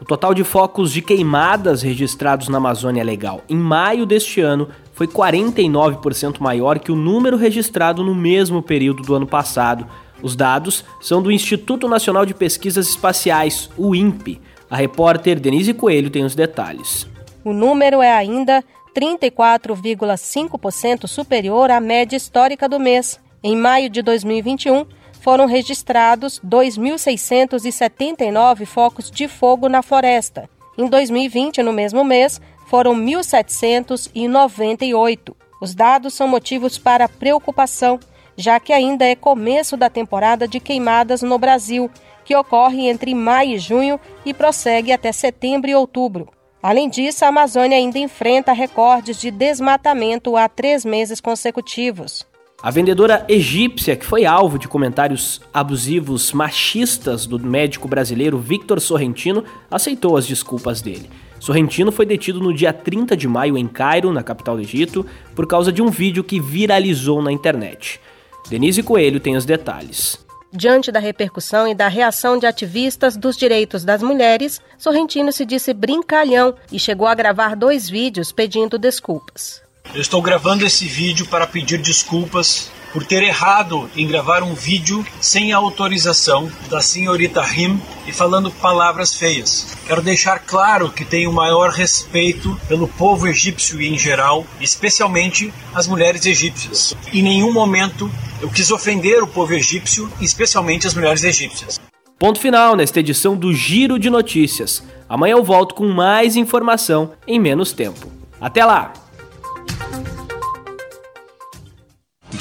O 0.00 0.06
total 0.06 0.32
de 0.32 0.42
focos 0.42 0.90
de 0.90 1.02
queimadas 1.02 1.82
registrados 1.82 2.48
na 2.48 2.56
Amazônia 2.56 3.04
Legal 3.04 3.42
em 3.46 3.58
maio 3.58 4.06
deste 4.06 4.40
ano 4.40 4.70
foi 4.94 5.06
49% 5.06 6.40
maior 6.40 6.78
que 6.78 6.90
o 6.90 6.96
número 6.96 7.36
registrado 7.36 8.02
no 8.02 8.14
mesmo 8.14 8.62
período 8.62 9.02
do 9.02 9.14
ano 9.14 9.26
passado, 9.26 9.86
os 10.22 10.36
dados 10.36 10.84
são 11.00 11.22
do 11.22 11.30
Instituto 11.30 11.88
Nacional 11.88 12.24
de 12.24 12.32
Pesquisas 12.34 12.88
Espaciais, 12.88 13.68
o 13.76 13.94
INPE. 13.94 14.40
A 14.70 14.76
repórter 14.76 15.38
Denise 15.38 15.74
Coelho 15.74 16.08
tem 16.10 16.24
os 16.24 16.34
detalhes. 16.34 17.06
O 17.44 17.52
número 17.52 18.00
é 18.00 18.10
ainda 18.10 18.64
34,5% 18.94 21.06
superior 21.06 21.70
à 21.70 21.78
média 21.80 22.16
histórica 22.16 22.66
do 22.68 22.80
mês. 22.80 23.20
Em 23.42 23.56
maio 23.56 23.90
de 23.90 24.02
2021, 24.02 24.86
foram 25.20 25.46
registrados 25.46 26.40
2.679 26.40 28.64
focos 28.66 29.10
de 29.10 29.26
fogo 29.28 29.68
na 29.68 29.82
floresta. 29.82 30.48
Em 30.78 30.88
2020, 30.88 31.62
no 31.62 31.72
mesmo 31.72 32.04
mês, 32.04 32.40
foram 32.66 32.94
1.798. 32.94 35.34
Os 35.60 35.74
dados 35.74 36.14
são 36.14 36.28
motivos 36.28 36.78
para 36.78 37.08
preocupação 37.08 37.98
já 38.36 38.58
que 38.58 38.72
ainda 38.72 39.04
é 39.04 39.14
começo 39.14 39.76
da 39.76 39.88
temporada 39.88 40.46
de 40.46 40.60
queimadas 40.60 41.22
no 41.22 41.38
Brasil, 41.38 41.90
que 42.24 42.34
ocorre 42.34 42.88
entre 42.88 43.14
maio 43.14 43.56
e 43.56 43.58
junho 43.58 44.00
e 44.24 44.32
prossegue 44.32 44.92
até 44.92 45.12
setembro 45.12 45.70
e 45.70 45.74
outubro. 45.74 46.28
Além 46.62 46.88
disso, 46.88 47.24
a 47.24 47.28
Amazônia 47.28 47.76
ainda 47.76 47.98
enfrenta 47.98 48.52
recordes 48.52 49.20
de 49.20 49.30
desmatamento 49.30 50.36
há 50.36 50.48
três 50.48 50.84
meses 50.84 51.20
consecutivos. 51.20 52.26
A 52.62 52.70
vendedora 52.70 53.26
egípcia, 53.28 53.94
que 53.94 54.06
foi 54.06 54.24
alvo 54.24 54.58
de 54.58 54.66
comentários 54.66 55.42
abusivos 55.52 56.32
machistas 56.32 57.26
do 57.26 57.38
médico 57.38 57.86
brasileiro 57.86 58.38
Victor 58.38 58.80
Sorrentino, 58.80 59.44
aceitou 59.70 60.16
as 60.16 60.26
desculpas 60.26 60.80
dele. 60.80 61.10
Sorrentino 61.38 61.92
foi 61.92 62.06
detido 62.06 62.40
no 62.40 62.54
dia 62.54 62.72
30 62.72 63.14
de 63.14 63.28
maio 63.28 63.58
em 63.58 63.68
Cairo, 63.68 64.10
na 64.10 64.22
capital 64.22 64.56
do 64.56 64.62
Egito, 64.62 65.04
por 65.34 65.46
causa 65.46 65.70
de 65.70 65.82
um 65.82 65.90
vídeo 65.90 66.24
que 66.24 66.40
viralizou 66.40 67.20
na 67.20 67.30
internet. 67.30 68.00
Denise 68.48 68.82
Coelho 68.82 69.20
tem 69.20 69.36
os 69.36 69.44
detalhes. 69.44 70.18
Diante 70.52 70.92
da 70.92 71.00
repercussão 71.00 71.66
e 71.66 71.74
da 71.74 71.88
reação 71.88 72.38
de 72.38 72.46
ativistas 72.46 73.16
dos 73.16 73.36
direitos 73.36 73.84
das 73.84 74.02
mulheres, 74.02 74.60
Sorrentino 74.78 75.32
se 75.32 75.44
disse 75.44 75.72
brincalhão 75.72 76.54
e 76.70 76.78
chegou 76.78 77.08
a 77.08 77.14
gravar 77.14 77.56
dois 77.56 77.88
vídeos 77.88 78.30
pedindo 78.30 78.78
desculpas. 78.78 79.60
Eu 79.92 80.00
estou 80.00 80.22
gravando 80.22 80.64
esse 80.64 80.86
vídeo 80.86 81.26
para 81.26 81.46
pedir 81.46 81.78
desculpas 81.82 82.70
por 82.94 83.04
ter 83.04 83.24
errado 83.24 83.90
em 83.96 84.06
gravar 84.06 84.44
um 84.44 84.54
vídeo 84.54 85.04
sem 85.20 85.52
a 85.52 85.56
autorização 85.56 86.48
da 86.70 86.80
senhorita 86.80 87.42
Rim 87.42 87.82
e 88.06 88.12
falando 88.12 88.52
palavras 88.52 89.16
feias. 89.16 89.76
Quero 89.84 90.00
deixar 90.00 90.38
claro 90.38 90.88
que 90.88 91.04
tenho 91.04 91.32
maior 91.32 91.70
respeito 91.70 92.56
pelo 92.68 92.86
povo 92.86 93.26
egípcio 93.26 93.82
em 93.82 93.98
geral, 93.98 94.46
especialmente 94.60 95.52
as 95.74 95.88
mulheres 95.88 96.24
egípcias. 96.24 96.94
Em 97.12 97.20
nenhum 97.20 97.52
momento 97.52 98.08
eu 98.40 98.48
quis 98.48 98.70
ofender 98.70 99.24
o 99.24 99.26
povo 99.26 99.52
egípcio, 99.52 100.08
especialmente 100.20 100.86
as 100.86 100.94
mulheres 100.94 101.24
egípcias. 101.24 101.80
Ponto 102.16 102.38
final 102.38 102.76
nesta 102.76 103.00
edição 103.00 103.36
do 103.36 103.52
Giro 103.52 103.98
de 103.98 104.08
Notícias. 104.08 104.84
Amanhã 105.08 105.32
eu 105.32 105.42
volto 105.42 105.74
com 105.74 105.88
mais 105.88 106.36
informação 106.36 107.12
em 107.26 107.40
menos 107.40 107.72
tempo. 107.72 108.06
Até 108.40 108.64
lá! 108.64 109.03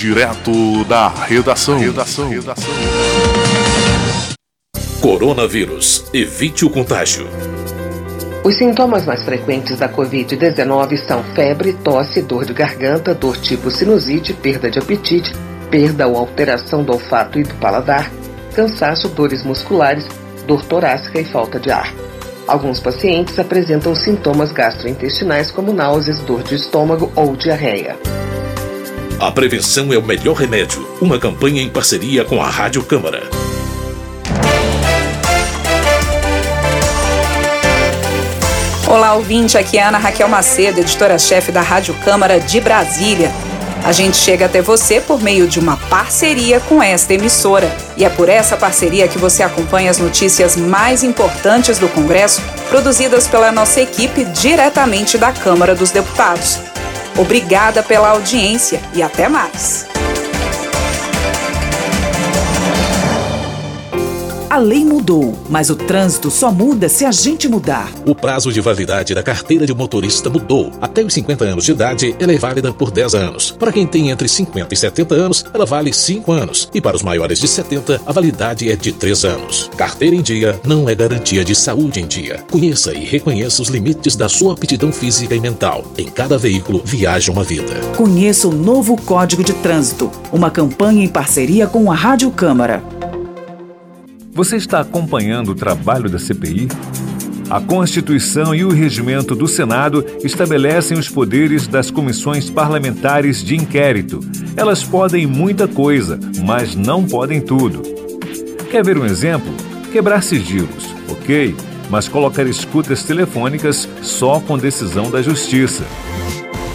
Direto 0.04 0.84
da 0.84 1.08
redação. 1.08 1.80
redação. 1.80 2.28
redação. 2.28 2.74
Coronavírus. 5.00 6.04
Evite 6.13 6.66
o 6.66 6.70
contágio. 6.70 7.26
Os 8.44 8.58
sintomas 8.58 9.06
mais 9.06 9.24
frequentes 9.24 9.80
da 9.80 9.88
Covid-19 9.88 10.98
são 10.98 11.24
febre, 11.34 11.72
tosse, 11.72 12.22
dor 12.22 12.44
de 12.44 12.52
garganta, 12.52 13.13
dor 13.16 13.38
tipo 13.38 13.72
sinusite, 13.72 14.34
perda 14.34 14.70
de 14.70 14.78
apetite, 14.78 15.32
perda 15.72 16.06
ou 16.06 16.18
alteração 16.18 16.84
do 16.84 16.92
olfato 16.92 17.39
e 17.39 17.44
do 17.44 17.54
paladar, 17.56 18.12
cansaço, 18.54 19.08
dores 19.08 19.42
musculares, 19.42 20.06
dor 20.46 20.66
torácica 20.66 21.22
e 21.22 21.24
falta 21.24 21.58
de 21.58 21.72
ar. 21.72 21.94
Alguns 22.46 22.82
pacientes 22.82 23.39
apresentam 23.39 23.96
sintomas 23.96 24.52
gastrointestinais 24.52 25.50
como 25.50 25.72
náuseas, 25.72 26.20
dor 26.20 26.44
de 26.44 26.56
estômago 26.56 27.10
ou 27.16 27.38
diarreia. 27.38 27.98
A 29.24 29.32
prevenção 29.32 29.94
é 29.94 29.98
o 29.98 30.04
melhor 30.04 30.34
remédio. 30.34 30.86
Uma 31.00 31.18
campanha 31.18 31.62
em 31.62 31.70
parceria 31.70 32.26
com 32.26 32.44
a 32.44 32.50
Rádio 32.50 32.84
Câmara. 32.84 33.24
Olá, 38.86 39.14
ouvinte. 39.14 39.58
Aqui 39.58 39.78
é 39.78 39.84
Ana 39.84 39.98
Raquel 39.98 40.28
Macedo, 40.28 40.82
editora-chefe 40.82 41.54
da 41.54 41.62
Rádio 41.62 41.96
Câmara 42.04 42.38
de 42.38 42.60
Brasília. 42.60 43.32
A 43.86 43.94
gente 43.94 44.18
chega 44.18 44.48
até 44.48 44.62
você 44.62 45.00
por 45.00 45.22
meio 45.22 45.48
de 45.48 45.58
uma 45.58 45.78
parceria 45.78 46.60
com 46.60 46.84
esta 46.84 47.14
emissora. 47.14 47.74
E 47.96 48.04
é 48.04 48.10
por 48.10 48.28
essa 48.28 48.58
parceria 48.58 49.08
que 49.08 49.18
você 49.18 49.42
acompanha 49.42 49.90
as 49.90 50.00
notícias 50.00 50.58
mais 50.58 51.02
importantes 51.02 51.80
do 51.80 51.88
Congresso, 51.88 52.42
produzidas 52.68 53.26
pela 53.26 53.54
nossa 53.54 53.80
equipe 53.80 54.26
diretamente 54.26 55.18
da 55.18 55.32
Câmara 55.32 55.74
dos 55.74 55.92
Deputados. 55.92 56.73
Obrigada 57.17 57.84
pela 57.84 58.10
audiência 58.10 58.82
e 58.93 59.04
até 59.04 59.30
mais. 59.30 59.86
A 64.54 64.58
lei 64.58 64.86
mudou, 64.86 65.36
mas 65.50 65.72
o 65.72 65.76
trânsito 65.76 66.30
só 66.30 66.52
muda 66.52 66.88
se 66.88 67.04
a 67.04 67.12
gente 67.12 67.48
mudar. 67.48 67.92
O 68.06 68.13
prazo 68.13 68.54
de 68.54 68.62
validade 68.62 69.16
da 69.16 69.24
carteira 69.24 69.66
de 69.66 69.74
motorista 69.74 70.30
mudou. 70.30 70.72
Até 70.80 71.04
os 71.04 71.12
50 71.12 71.44
anos 71.44 71.66
de 71.66 71.72
idade, 71.72 72.16
ela 72.20 72.32
é 72.32 72.38
válida 72.38 72.72
por 72.72 72.92
10 72.92 73.16
anos. 73.16 73.50
Para 73.50 73.72
quem 73.72 73.88
tem 73.88 74.12
entre 74.12 74.28
50 74.28 74.72
e 74.72 74.78
70 74.78 75.16
anos, 75.16 75.44
ela 75.52 75.66
vale 75.66 75.92
5 75.92 76.32
anos. 76.32 76.70
E 76.72 76.80
para 76.80 76.96
os 76.96 77.02
maiores 77.02 77.39
de 77.39 77.48
70, 77.48 78.00
a 78.06 78.12
validade 78.12 78.72
é 78.72 78.76
de 78.76 78.92
3 78.92 79.26
anos. 79.26 79.72
Carteira 79.76 80.16
em 80.16 80.22
dia 80.22 80.62
não 80.63 80.88
é 80.88 80.94
garantia 80.94 81.44
de 81.44 81.56
saúde 81.56 82.00
em 82.00 82.06
dia. 82.06 82.46
Conheça 82.52 82.94
e 82.94 83.04
reconheça 83.06 83.60
os 83.60 83.70
limites 83.70 84.16
da 84.16 84.30
sua 84.30 84.54
aptidão 84.54 84.92
física 84.92 85.34
e 85.34 85.39
mental. 85.39 85.84
Em 85.98 86.06
cada 86.06 86.38
veículo, 86.38 86.80
viaja 86.86 87.32
uma 87.32 87.44
vida. 87.44 87.74
Conheça 87.98 88.48
o 88.48 88.54
novo 88.54 89.02
Código 89.02 89.44
de 89.44 89.54
Trânsito, 89.54 90.12
uma 90.32 90.52
campanha 90.52 91.04
em 91.04 91.08
parceria 91.08 91.66
com 91.66 91.92
a 91.92 91.96
Rádio 91.96 92.30
Câmara. 92.30 92.84
Você 94.34 94.56
está 94.56 94.80
acompanhando 94.80 95.50
o 95.50 95.56
trabalho 95.56 96.10
da 96.10 96.17
CPI? 96.17 96.67
A 97.52 97.62
Constituição 97.62 98.56
e 98.56 98.65
o 98.65 98.72
regimento 98.72 99.36
do 99.36 99.48
Senado 99.48 100.04
estabelecem 100.24 100.98
os 100.98 101.08
poderes 101.08 101.67
das 101.67 101.91
comissões 101.91 102.50
parlamentares 102.50 103.43
de 103.43 103.56
inquérito. 103.56 104.22
Elas 104.58 104.84
podem 104.84 105.28
muita 105.28 105.67
coisa, 105.67 106.19
mas 106.43 106.74
não 106.74 107.04
podem 107.04 107.39
tudo. 107.39 107.84
Quer 108.72 108.84
ver 108.84 108.98
um 108.98 109.06
exemplo? 109.06 109.54
Quebrar 109.91 110.24
sigilos, 110.24 110.96
ok, 111.08 111.56
mas 111.91 112.08
colocar 112.08 112.48
escutas 112.48 113.04
telefônicas 113.04 113.88
só 114.02 114.39
com 114.39 114.58
decisão 114.58 115.12
da 115.12 115.22
Justiça. 115.22 115.84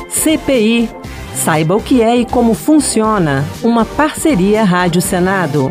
CPI. 0.08 0.88
Saiba 1.34 1.74
o 1.74 1.82
que 1.82 2.02
é 2.02 2.16
e 2.16 2.24
como 2.24 2.54
funciona. 2.54 3.44
Uma 3.62 3.84
parceria 3.84 4.62
Rádio 4.62 5.02
Senado. 5.02 5.70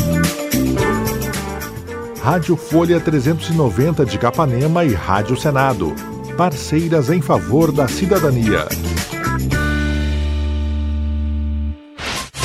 Rádio 2.23 2.55
Folha 2.55 2.99
390 2.99 4.05
de 4.05 4.19
Capanema 4.19 4.85
e 4.85 4.93
Rádio 4.93 5.35
Senado. 5.35 5.95
Parceiras 6.37 7.09
em 7.09 7.19
favor 7.19 7.71
da 7.71 7.87
cidadania. 7.87 8.67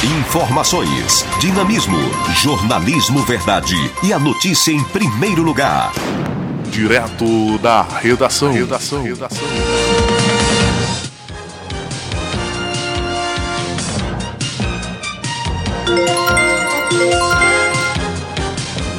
Informações, 0.02 1.26
dinamismo, 1.40 1.98
jornalismo 2.36 3.20
verdade 3.20 3.74
e 4.02 4.14
a 4.14 4.18
notícia 4.18 4.72
em 4.72 4.82
primeiro 4.82 5.42
lugar. 5.42 5.92
Direto 6.70 7.58
da 7.58 7.82
redação. 7.82 8.52
Redação. 8.52 9.02
redação. 9.02 10.15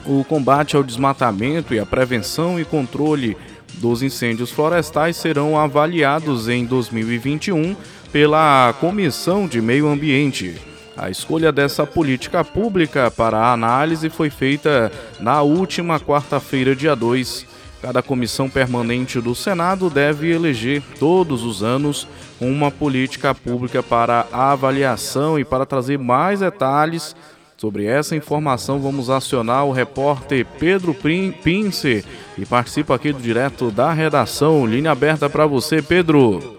O 0.04 0.24
combate 0.24 0.76
ao 0.76 0.82
desmatamento 0.82 1.74
e 1.74 1.78
a 1.78 1.86
prevenção 1.86 2.58
e 2.58 2.64
controle 2.64 3.36
dos 3.80 4.02
incêndios 4.02 4.50
florestais 4.50 5.16
serão 5.16 5.58
avaliados 5.58 6.48
em 6.48 6.66
2021 6.66 7.74
pela 8.12 8.74
Comissão 8.78 9.48
de 9.48 9.60
Meio 9.60 9.88
Ambiente. 9.88 10.56
A 10.96 11.08
escolha 11.08 11.50
dessa 11.50 11.86
política 11.86 12.44
pública 12.44 13.10
para 13.10 13.38
a 13.38 13.52
análise 13.52 14.10
foi 14.10 14.28
feita 14.28 14.92
na 15.18 15.40
última 15.40 15.98
quarta-feira, 15.98 16.76
dia 16.76 16.94
2. 16.94 17.46
Cada 17.80 18.02
comissão 18.02 18.50
permanente 18.50 19.18
do 19.18 19.34
Senado 19.34 19.88
deve 19.88 20.30
eleger 20.30 20.82
todos 20.98 21.42
os 21.42 21.62
anos 21.62 22.06
uma 22.38 22.70
política 22.70 23.34
pública 23.34 23.82
para 23.82 24.26
avaliação 24.30 25.38
e 25.38 25.44
para 25.44 25.64
trazer 25.64 25.98
mais 25.98 26.40
detalhes 26.40 27.16
Sobre 27.60 27.84
essa 27.84 28.16
informação, 28.16 28.80
vamos 28.80 29.10
acionar 29.10 29.66
o 29.66 29.70
repórter 29.70 30.46
Pedro 30.58 30.94
Pince, 30.94 32.02
que 32.34 32.46
participa 32.46 32.94
aqui 32.94 33.12
do 33.12 33.20
direto 33.20 33.70
da 33.70 33.92
redação. 33.92 34.64
Linha 34.66 34.92
aberta 34.92 35.28
para 35.28 35.44
você, 35.44 35.82
Pedro. 35.82 36.58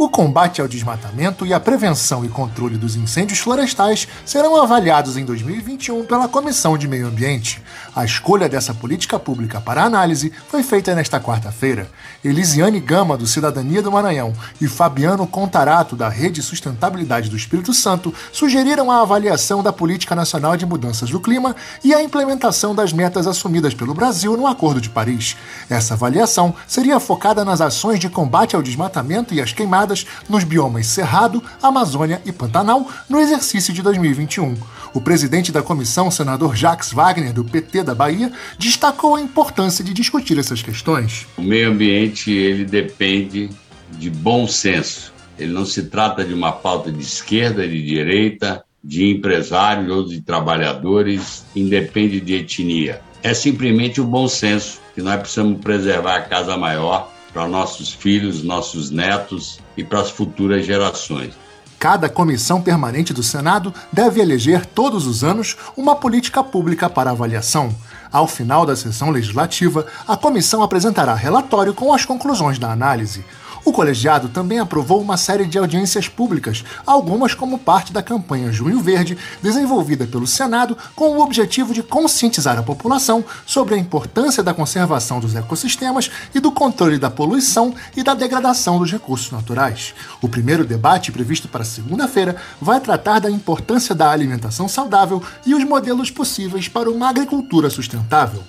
O 0.00 0.08
combate 0.08 0.62
ao 0.62 0.66
desmatamento 0.66 1.44
e 1.44 1.52
a 1.52 1.60
prevenção 1.60 2.24
e 2.24 2.28
controle 2.30 2.78
dos 2.78 2.96
incêndios 2.96 3.38
florestais 3.38 4.08
serão 4.24 4.56
avaliados 4.56 5.18
em 5.18 5.26
2021 5.26 6.06
pela 6.06 6.26
Comissão 6.26 6.78
de 6.78 6.88
Meio 6.88 7.06
Ambiente. 7.06 7.62
A 7.94 8.02
escolha 8.02 8.48
dessa 8.48 8.72
política 8.72 9.18
pública 9.18 9.60
para 9.60 9.84
análise 9.84 10.32
foi 10.48 10.62
feita 10.62 10.94
nesta 10.94 11.20
quarta-feira. 11.20 11.86
Elisiane 12.24 12.80
Gama, 12.80 13.14
do 13.14 13.26
Cidadania 13.26 13.82
do 13.82 13.92
Maranhão, 13.92 14.32
e 14.58 14.66
Fabiano 14.66 15.26
Contarato, 15.26 15.94
da 15.94 16.08
Rede 16.08 16.40
Sustentabilidade 16.40 17.28
do 17.28 17.36
Espírito 17.36 17.74
Santo, 17.74 18.14
sugeriram 18.32 18.90
a 18.90 19.02
avaliação 19.02 19.62
da 19.62 19.70
Política 19.70 20.14
Nacional 20.14 20.56
de 20.56 20.64
Mudanças 20.64 21.10
do 21.10 21.20
Clima 21.20 21.54
e 21.84 21.92
a 21.92 22.02
implementação 22.02 22.74
das 22.74 22.90
metas 22.90 23.26
assumidas 23.26 23.74
pelo 23.74 23.92
Brasil 23.92 24.34
no 24.34 24.46
Acordo 24.46 24.80
de 24.80 24.88
Paris. 24.88 25.36
Essa 25.68 25.92
avaliação 25.92 26.54
seria 26.66 26.98
focada 26.98 27.44
nas 27.44 27.60
ações 27.60 28.00
de 28.00 28.08
combate 28.08 28.56
ao 28.56 28.62
desmatamento 28.62 29.34
e 29.34 29.42
às 29.42 29.52
queimadas 29.52 29.89
nos 30.28 30.44
biomas 30.44 30.86
Cerrado, 30.86 31.42
Amazônia 31.62 32.20
e 32.24 32.32
Pantanal 32.32 32.88
no 33.08 33.20
exercício 33.20 33.72
de 33.72 33.82
2021. 33.82 34.56
O 34.92 35.00
presidente 35.00 35.52
da 35.52 35.62
comissão, 35.62 36.10
senador 36.10 36.56
Jacques 36.56 36.92
Wagner, 36.92 37.32
do 37.32 37.44
PT 37.44 37.84
da 37.84 37.94
Bahia, 37.94 38.32
destacou 38.58 39.14
a 39.14 39.20
importância 39.20 39.84
de 39.84 39.92
discutir 39.92 40.38
essas 40.38 40.62
questões. 40.62 41.26
O 41.36 41.42
meio 41.42 41.70
ambiente 41.70 42.32
ele 42.32 42.64
depende 42.64 43.50
de 43.92 44.10
bom 44.10 44.46
senso. 44.46 45.12
Ele 45.38 45.52
não 45.52 45.64
se 45.64 45.84
trata 45.84 46.24
de 46.24 46.34
uma 46.34 46.52
pauta 46.52 46.90
de 46.90 47.00
esquerda, 47.00 47.66
de 47.66 47.82
direita, 47.82 48.64
de 48.82 49.10
empresários 49.10 49.90
ou 49.90 50.06
de 50.06 50.20
trabalhadores, 50.20 51.44
independe 51.54 52.20
de 52.20 52.34
etnia. 52.34 53.00
É 53.22 53.34
simplesmente 53.34 54.00
o 54.00 54.04
bom 54.04 54.26
senso 54.26 54.80
que 54.94 55.02
nós 55.02 55.20
precisamos 55.20 55.60
preservar 55.60 56.16
a 56.16 56.22
casa 56.22 56.56
maior 56.56 57.12
para 57.32 57.48
nossos 57.48 57.92
filhos, 57.92 58.42
nossos 58.42 58.90
netos 58.90 59.60
e 59.76 59.84
para 59.84 60.00
as 60.00 60.10
futuras 60.10 60.66
gerações. 60.66 61.34
Cada 61.78 62.10
comissão 62.10 62.60
permanente 62.60 63.14
do 63.14 63.22
Senado 63.22 63.72
deve 63.90 64.20
eleger 64.20 64.66
todos 64.66 65.06
os 65.06 65.24
anos 65.24 65.56
uma 65.74 65.96
política 65.96 66.44
pública 66.44 66.90
para 66.90 67.10
avaliação. 67.10 67.74
Ao 68.12 68.26
final 68.26 68.66
da 68.66 68.76
sessão 68.76 69.10
legislativa, 69.10 69.86
a 70.06 70.14
comissão 70.14 70.62
apresentará 70.62 71.14
relatório 71.14 71.72
com 71.72 71.94
as 71.94 72.04
conclusões 72.04 72.58
da 72.58 72.70
análise. 72.70 73.24
O 73.64 73.72
colegiado 73.72 74.28
também 74.28 74.58
aprovou 74.58 75.00
uma 75.00 75.16
série 75.16 75.44
de 75.44 75.58
audiências 75.58 76.08
públicas, 76.08 76.64
algumas 76.86 77.34
como 77.34 77.58
parte 77.58 77.92
da 77.92 78.02
campanha 78.02 78.52
Junho 78.52 78.80
Verde, 78.80 79.18
desenvolvida 79.42 80.06
pelo 80.06 80.26
Senado 80.26 80.76
com 80.96 81.10
o 81.10 81.20
objetivo 81.20 81.74
de 81.74 81.82
conscientizar 81.82 82.58
a 82.58 82.62
população 82.62 83.24
sobre 83.44 83.74
a 83.74 83.78
importância 83.78 84.42
da 84.42 84.54
conservação 84.54 85.20
dos 85.20 85.34
ecossistemas 85.34 86.10
e 86.34 86.40
do 86.40 86.50
controle 86.50 86.98
da 86.98 87.10
poluição 87.10 87.74
e 87.96 88.02
da 88.02 88.14
degradação 88.14 88.78
dos 88.78 88.90
recursos 88.90 89.30
naturais. 89.30 89.94
O 90.22 90.28
primeiro 90.28 90.64
debate, 90.64 91.12
previsto 91.12 91.48
para 91.48 91.64
segunda-feira, 91.64 92.36
vai 92.60 92.80
tratar 92.80 93.20
da 93.20 93.30
importância 93.30 93.94
da 93.94 94.10
alimentação 94.10 94.68
saudável 94.68 95.22
e 95.44 95.54
os 95.54 95.64
modelos 95.64 96.10
possíveis 96.10 96.68
para 96.68 96.90
uma 96.90 97.08
agricultura 97.08 97.68
sustentável. 97.68 98.42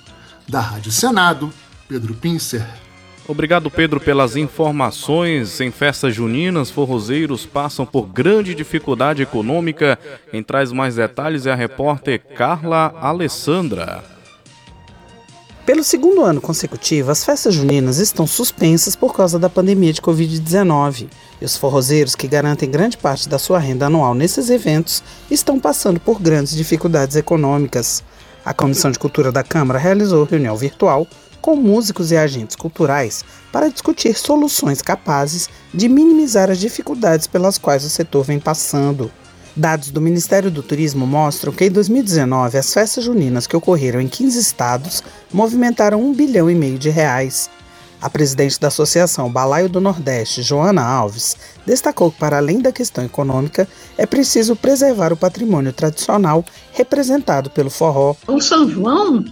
Da 0.48 0.60
Rádio 0.60 0.92
Senado, 0.92 1.54
Pedro 1.88 2.14
Pincer. 2.14 2.66
Obrigado, 3.28 3.70
Pedro, 3.70 4.00
pelas 4.00 4.36
informações. 4.36 5.62
Em 5.62 5.72
festas 5.72 6.14
juninas, 6.14 6.70
forrozeiros 6.70 7.46
passam 7.46 7.86
por 7.86 8.08
grande 8.08 8.54
dificuldade 8.56 9.22
econômica. 9.22 9.98
Quem 10.30 10.44
traz 10.44 10.72
mais 10.72 10.96
detalhes 10.96 11.46
é 11.46 11.52
a 11.52 11.56
repórter 11.56 12.20
Carla 12.36 12.94
Alessandra. 13.00 14.04
Pelo 15.66 15.84
segundo 15.84 16.24
ano 16.24 16.42
consecutivo, 16.42 17.12
as 17.12 17.24
festas 17.24 17.54
juninas 17.54 18.00
estão 18.00 18.26
suspensas 18.26 18.96
por 18.96 19.14
causa 19.14 19.38
da 19.38 19.50
pandemia 19.50 19.94
de 19.94 20.02
Covid-19. 20.02 21.08
E 21.40 21.46
os 21.46 21.56
forrozeiros, 21.56 22.16
que 22.16 22.28
garantem 22.28 22.70
grande 22.70 22.98
parte 22.98 23.30
da 23.30 23.38
sua 23.38 23.60
renda 23.60 23.86
anual 23.86 24.16
nesses 24.16 24.50
eventos, 24.50 25.04
estão 25.30 25.60
passando 25.60 26.00
por 26.00 26.20
grandes 26.20 26.56
dificuldades 26.56 27.16
econômicas. 27.16 28.04
A 28.44 28.56
Comissão 28.56 28.90
de 28.92 28.98
Cultura 28.98 29.32
da 29.32 29.44
Câmara 29.44 29.80
realizou 29.80 30.26
reunião 30.26 30.58
virtual 30.58 31.08
com 31.42 31.56
músicos 31.56 32.12
e 32.12 32.18
agentes 32.18 32.56
culturais 32.56 33.26
para 33.52 33.70
discutir 33.70 34.16
soluções 34.16 34.82
capazes 34.82 35.50
de 35.74 35.90
minimizar 35.90 36.50
as 36.50 36.60
dificuldades 36.60 37.28
pelas 37.28 37.58
quais 37.58 37.84
o 37.84 37.90
setor 37.90 38.24
vem 38.24 38.40
passando. 38.40 39.12
Dados 39.56 39.92
do 39.92 40.00
Ministério 40.00 40.50
do 40.50 40.64
Turismo 40.64 41.06
mostram 41.06 41.52
que 41.52 41.66
em 41.66 41.72
2019 41.72 42.58
as 42.58 42.74
festas 42.74 43.04
juninas 43.04 43.48
que 43.48 43.56
ocorreram 43.56 44.00
em 44.00 44.08
15 44.08 44.40
estados 44.40 45.04
movimentaram 45.34 46.02
um 46.02 46.14
bilhão 46.14 46.50
e 46.50 46.56
meio 46.56 46.80
de 46.80 46.90
reais. 46.90 47.50
A 48.02 48.10
presidente 48.10 48.60
da 48.60 48.70
Associação 48.70 49.32
Balaio 49.32 49.70
do 49.70 49.80
Nordeste, 49.80 50.42
Joana 50.42 50.82
Alves, 50.82 51.38
destacou 51.68 52.12
que, 52.12 52.18
para 52.18 52.38
além 52.38 52.60
da 52.60 52.72
questão 52.72 53.06
econômica, 53.06 53.68
é 53.96 54.08
preciso 54.08 54.56
preservar 54.56 55.14
o 55.14 55.18
patrimônio 55.18 55.72
tradicional 55.72 56.44
representado 56.72 57.52
pelo 57.52 57.70
forró. 57.70 58.16
O 58.26 58.42
São 58.42 58.68
João 58.68 59.24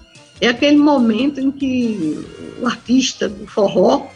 é 0.41 0.47
aquele 0.47 0.77
momento 0.77 1.39
em 1.39 1.51
que 1.51 2.19
o 2.61 2.67
artista 2.67 3.27
do 3.27 3.45
forró, 3.47 4.07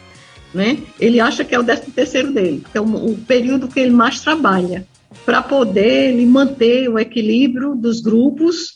né, 0.52 0.78
ele 1.00 1.20
acha 1.20 1.44
que 1.44 1.54
é 1.54 1.58
o 1.58 1.62
décimo 1.62 1.92
terceiro 1.92 2.32
dele, 2.32 2.64
que 2.70 2.78
é 2.78 2.80
o, 2.80 2.84
o 2.84 3.16
período 3.18 3.68
que 3.68 3.80
ele 3.80 3.90
mais 3.90 4.20
trabalha. 4.20 4.86
para 5.24 5.42
poder 5.42 6.10
ele 6.10 6.26
manter 6.26 6.88
o 6.88 6.98
equilíbrio 6.98 7.74
dos 7.74 8.00
grupos, 8.00 8.74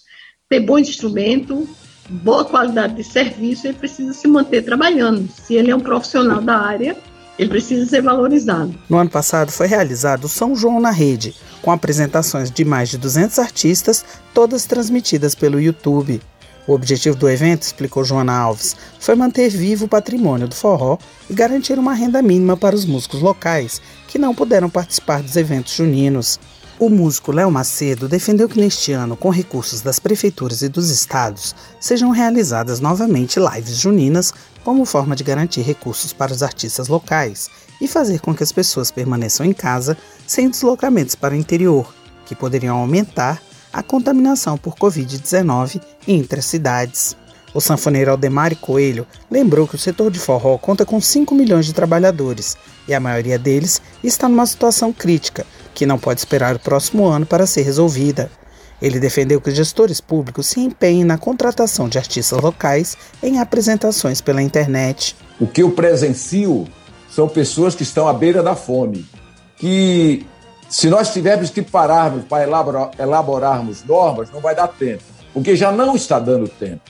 ter 0.49 0.61
bom 0.61 0.79
instrumento, 0.79 1.69
boa 2.09 2.45
qualidade 2.45 2.95
de 2.95 3.05
serviço, 3.05 3.67
ele 3.67 3.77
precisa 3.77 4.13
se 4.13 4.27
manter 4.27 4.63
trabalhando. 4.63 5.29
Se 5.31 5.55
ele 5.55 5.71
é 5.71 5.77
um 5.77 5.81
profissional 5.81 6.41
da 6.41 6.57
área, 6.57 6.97
ele 7.39 7.51
precisa 7.51 7.87
ser 7.87 8.03
valorizado. 8.03 8.75
No 8.89 8.97
ano 8.97 9.11
passado 9.11 9.53
foi 9.53 9.67
realizado 9.67 10.25
o 10.25 10.29
São 10.29 10.57
João 10.57 10.81
na 10.81 10.91
Rede, 10.91 11.35
com 11.63 11.71
apresentações 11.71 12.51
de 12.51 12.65
mais 12.65 12.89
de 12.89 12.99
200 12.99 13.39
artistas, 13.39 14.05
todas 14.35 14.65
transmitidas 14.65 15.35
pelo 15.35 15.61
YouTube. 15.61 16.21
O 16.69 16.75
objetivo 16.75 17.17
do 17.17 17.31
evento, 17.31 17.63
explicou 17.63 18.05
Joana 18.05 18.37
Alves, 18.37 18.77
foi 19.01 19.15
manter 19.15 19.49
vivo 19.49 19.87
o 19.87 19.89
patrimônio 19.89 20.47
do 20.47 20.55
forró 20.55 20.99
e 21.31 21.33
garantir 21.33 21.79
uma 21.79 21.95
renda 21.95 22.21
mínima 22.21 22.59
para 22.59 22.77
os 22.77 22.85
músicos 22.85 23.23
locais 23.23 23.81
que 24.07 24.19
não 24.19 24.35
puderam 24.35 24.69
participar 24.69 25.23
dos 25.23 25.35
eventos 25.35 25.73
juninos. 25.73 26.39
O 26.79 26.91
músico 26.91 27.33
Léo 27.33 27.51
Macedo 27.51 28.07
defendeu 28.07 28.51
que 28.51 28.61
neste 28.61 28.93
ano, 28.93 29.17
com 29.17 29.31
recursos 29.31 29.81
das 29.81 29.99
prefeituras 29.99 30.61
e 30.61 30.69
dos 30.69 30.91
estados, 30.91 31.55
sejam 31.81 32.11
realizadas 32.11 32.81
novamente 32.81 33.41
lives 33.41 33.79
juninas 33.79 34.35
como 34.63 34.85
forma 34.85 35.17
de 35.17 35.25
garantir 35.25 35.63
recursos 35.63 36.13
para 36.13 36.35
os 36.35 36.43
artistas 36.43 36.87
locais 36.87 37.49
e 37.81 37.89
fazer 37.89 38.21
com 38.21 38.35
que 38.35 38.43
as 38.43 38.53
pessoas 38.53 38.91
permaneçam 38.91 39.47
em 39.47 39.55
casa 39.55 39.97
sem 40.27 40.51
deslocamentos 40.51 41.15
para 41.15 41.33
o 41.33 41.39
interior, 41.39 41.95
que 42.27 42.35
poderiam 42.35 42.77
aumentar 42.77 43.41
a 43.79 43.83
contaminação 43.83 44.59
por 44.59 44.75
Covid-19 44.75 45.81
entre 46.09 46.41
as 46.41 46.47
cidades. 46.47 47.17
O 47.55 47.61
sanfoneiro 47.61 48.11
Aldemar 48.11 48.57
Coelho 48.57 49.07
lembrou 49.31 49.69
que 49.69 49.77
o 49.77 49.79
setor 49.79 50.11
de 50.11 50.19
forró 50.19 50.59
conta 50.59 50.85
com 50.85 51.01
5 51.01 51.33
milhões 51.33 51.65
de 51.65 51.73
trabalhadores 51.73 52.57
e 52.89 52.93
a 52.93 52.99
maioria 52.99 53.39
deles 53.39 53.81
está 54.03 54.29
numa 54.29 54.47
situação 54.47 54.93
crítica, 54.93 55.47
que 55.75 55.87
não 55.87 55.97
pode 55.97 56.19
esperar 56.19 56.57
o 56.57 56.59
próximo 56.59 57.07
ano 57.07 57.25
para 57.25 57.47
ser 57.47 57.63
resolvida. 57.63 58.29
Ele 58.83 58.99
defendeu 58.99 59.41
que 59.41 59.49
os 59.49 59.55
gestores 59.57 60.01
públicos 60.01 60.49
se 60.49 60.59
empenhem 60.59 61.05
na 61.05 61.17
contratação 61.17 61.89
de 61.89 61.99
artistas 61.99 62.41
locais 62.41 62.97
em 63.23 63.39
apresentações 63.39 64.21
pela 64.21 64.43
internet. 64.43 65.15
O 65.39 65.47
que 65.47 65.63
eu 65.63 65.71
presencio 65.71 66.67
são 67.09 67.29
pessoas 67.29 67.77
que 67.77 67.85
estão 67.85 68.09
à 68.09 68.13
beira 68.13 68.43
da 68.43 68.57
fome, 68.57 69.07
que 69.57 70.27
se 70.69 70.89
nós 70.91 71.13
tivermos 71.13 71.51
que 71.51 71.63
pararmos 71.63 72.25
para 72.25 72.45
elaborar, 72.45 72.91
elaborarmos 72.99 73.85
normas, 73.85 74.31
não 74.31 74.41
vai 74.41 74.55
dar 74.55 74.69
tempo, 74.69 75.03
porque 75.33 75.57
já 75.57 75.73
não 75.73 75.97
está 75.97 76.19
dando 76.19 76.49
tempo. 76.49 76.83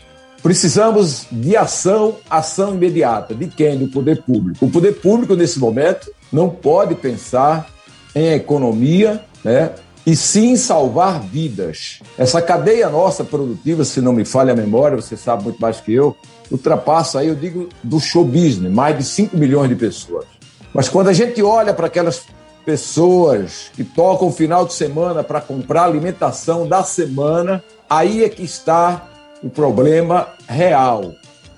Precisamos 0.43 1.27
de 1.31 1.57
ação, 1.57 2.17
ação 2.31 2.75
imediata. 2.75 3.35
De 3.35 3.49
quem? 3.49 3.77
Do 3.77 3.89
poder 3.89 4.23
público. 4.23 4.65
O 4.65 4.71
poder 4.71 5.01
público, 5.01 5.35
nesse 5.35 5.59
momento, 5.59 6.13
não 6.33 6.49
pode 6.49 6.95
pensar 6.95 7.69
em 8.15 8.33
economia, 8.33 9.25
né? 9.45 9.73
E 10.07 10.17
sim 10.17 10.57
salvar 10.57 11.21
vidas. 11.21 12.01
Essa 12.17 12.41
cadeia 12.41 12.89
nossa 12.89 13.25
produtiva, 13.25 13.85
se 13.85 14.01
não 14.01 14.13
me 14.13 14.25
falha 14.25 14.53
a 14.53 14.57
memória, 14.57 14.97
você 14.97 15.17
sabe 15.17 15.45
muito 15.45 15.61
mais 15.61 15.81
que 15.81 15.93
eu, 15.93 16.17
ultrapassa 16.51 17.19
aí, 17.19 17.29
eu 17.29 17.35
digo, 17.35 17.69
do 17.83 18.01
show 18.01 18.25
business, 18.25 18.73
mais 18.73 18.97
de 18.97 19.05
5 19.05 19.37
milhões 19.37 19.69
de 19.69 19.75
pessoas. 19.75 20.25
Mas 20.73 20.89
quando 20.89 21.09
a 21.09 21.13
gente 21.13 21.43
olha 21.43 21.75
para 21.75 21.89
aquelas 21.89 22.23
pessoas 22.69 23.71
que 23.75 23.83
tocam 23.83 24.29
o 24.29 24.31
final 24.31 24.67
de 24.67 24.75
semana 24.75 25.25
para 25.25 25.41
comprar 25.41 25.85
alimentação 25.85 26.69
da 26.69 26.83
semana, 26.83 27.65
aí 27.89 28.23
é 28.23 28.29
que 28.29 28.43
está 28.43 29.09
o 29.43 29.49
problema 29.49 30.29
real, 30.47 31.15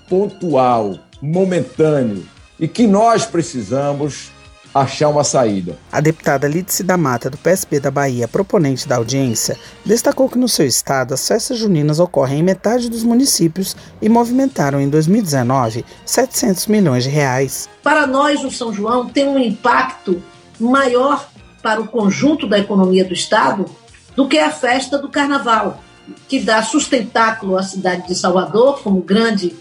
pontual, 0.07 0.97
momentâneo 1.21 2.25
e 2.57 2.65
que 2.65 2.87
nós 2.87 3.25
precisamos 3.25 4.31
achar 4.73 5.09
uma 5.09 5.25
saída. 5.25 5.77
A 5.91 5.99
deputada 5.99 6.47
Lídice 6.47 6.81
da 6.81 6.95
Mata, 6.95 7.29
do 7.29 7.37
PSB 7.37 7.81
da 7.81 7.91
Bahia, 7.91 8.25
proponente 8.25 8.87
da 8.87 8.95
audiência, 8.95 9.57
destacou 9.85 10.29
que 10.29 10.37
no 10.37 10.47
seu 10.47 10.65
estado 10.65 11.13
as 11.13 11.27
festas 11.27 11.57
juninas 11.57 11.99
ocorrem 11.99 12.39
em 12.39 12.43
metade 12.43 12.89
dos 12.89 13.03
municípios 13.03 13.75
e 14.01 14.07
movimentaram 14.07 14.79
em 14.79 14.87
2019 14.87 15.83
700 16.05 16.67
milhões 16.67 17.03
de 17.03 17.09
reais. 17.09 17.67
Para 17.83 18.07
nós, 18.07 18.45
o 18.45 18.49
São 18.49 18.71
João 18.71 19.09
tem 19.09 19.27
um 19.27 19.37
impacto 19.37 20.23
maior 20.61 21.27
para 21.61 21.81
o 21.81 21.87
conjunto 21.87 22.47
da 22.47 22.59
economia 22.59 23.05
do 23.05 23.13
Estado 23.13 23.65
do 24.15 24.27
que 24.27 24.37
a 24.37 24.51
festa 24.51 24.97
do 24.97 25.09
Carnaval, 25.09 25.81
que 26.27 26.39
dá 26.39 26.61
sustentáculo 26.63 27.57
à 27.57 27.63
cidade 27.63 28.07
de 28.07 28.15
Salvador 28.15 28.81
como 28.81 29.01
grande 29.01 29.55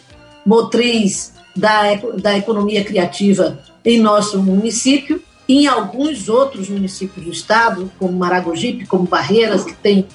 motriz 0.44 1.34
da, 1.54 1.94
da 2.18 2.36
economia 2.36 2.84
criativa 2.84 3.58
em 3.84 4.00
nosso 4.00 4.42
município 4.42 5.22
e 5.48 5.64
em 5.64 5.66
alguns 5.66 6.28
outros 6.28 6.68
municípios 6.68 7.24
do 7.24 7.32
estado, 7.32 7.90
como 7.98 8.12
Maragogipe, 8.12 8.86
como 8.86 9.04
Barreiras, 9.04 9.64
que 9.64 9.74
tem 9.74 10.06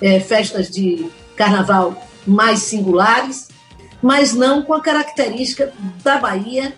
é, 0.00 0.20
festas 0.20 0.70
de 0.70 1.06
carnaval 1.36 1.96
mais 2.26 2.60
singulares, 2.60 3.48
mas 4.02 4.34
não 4.34 4.62
com 4.62 4.74
a 4.74 4.80
característica 4.80 5.72
da 6.04 6.18
Bahia, 6.18 6.76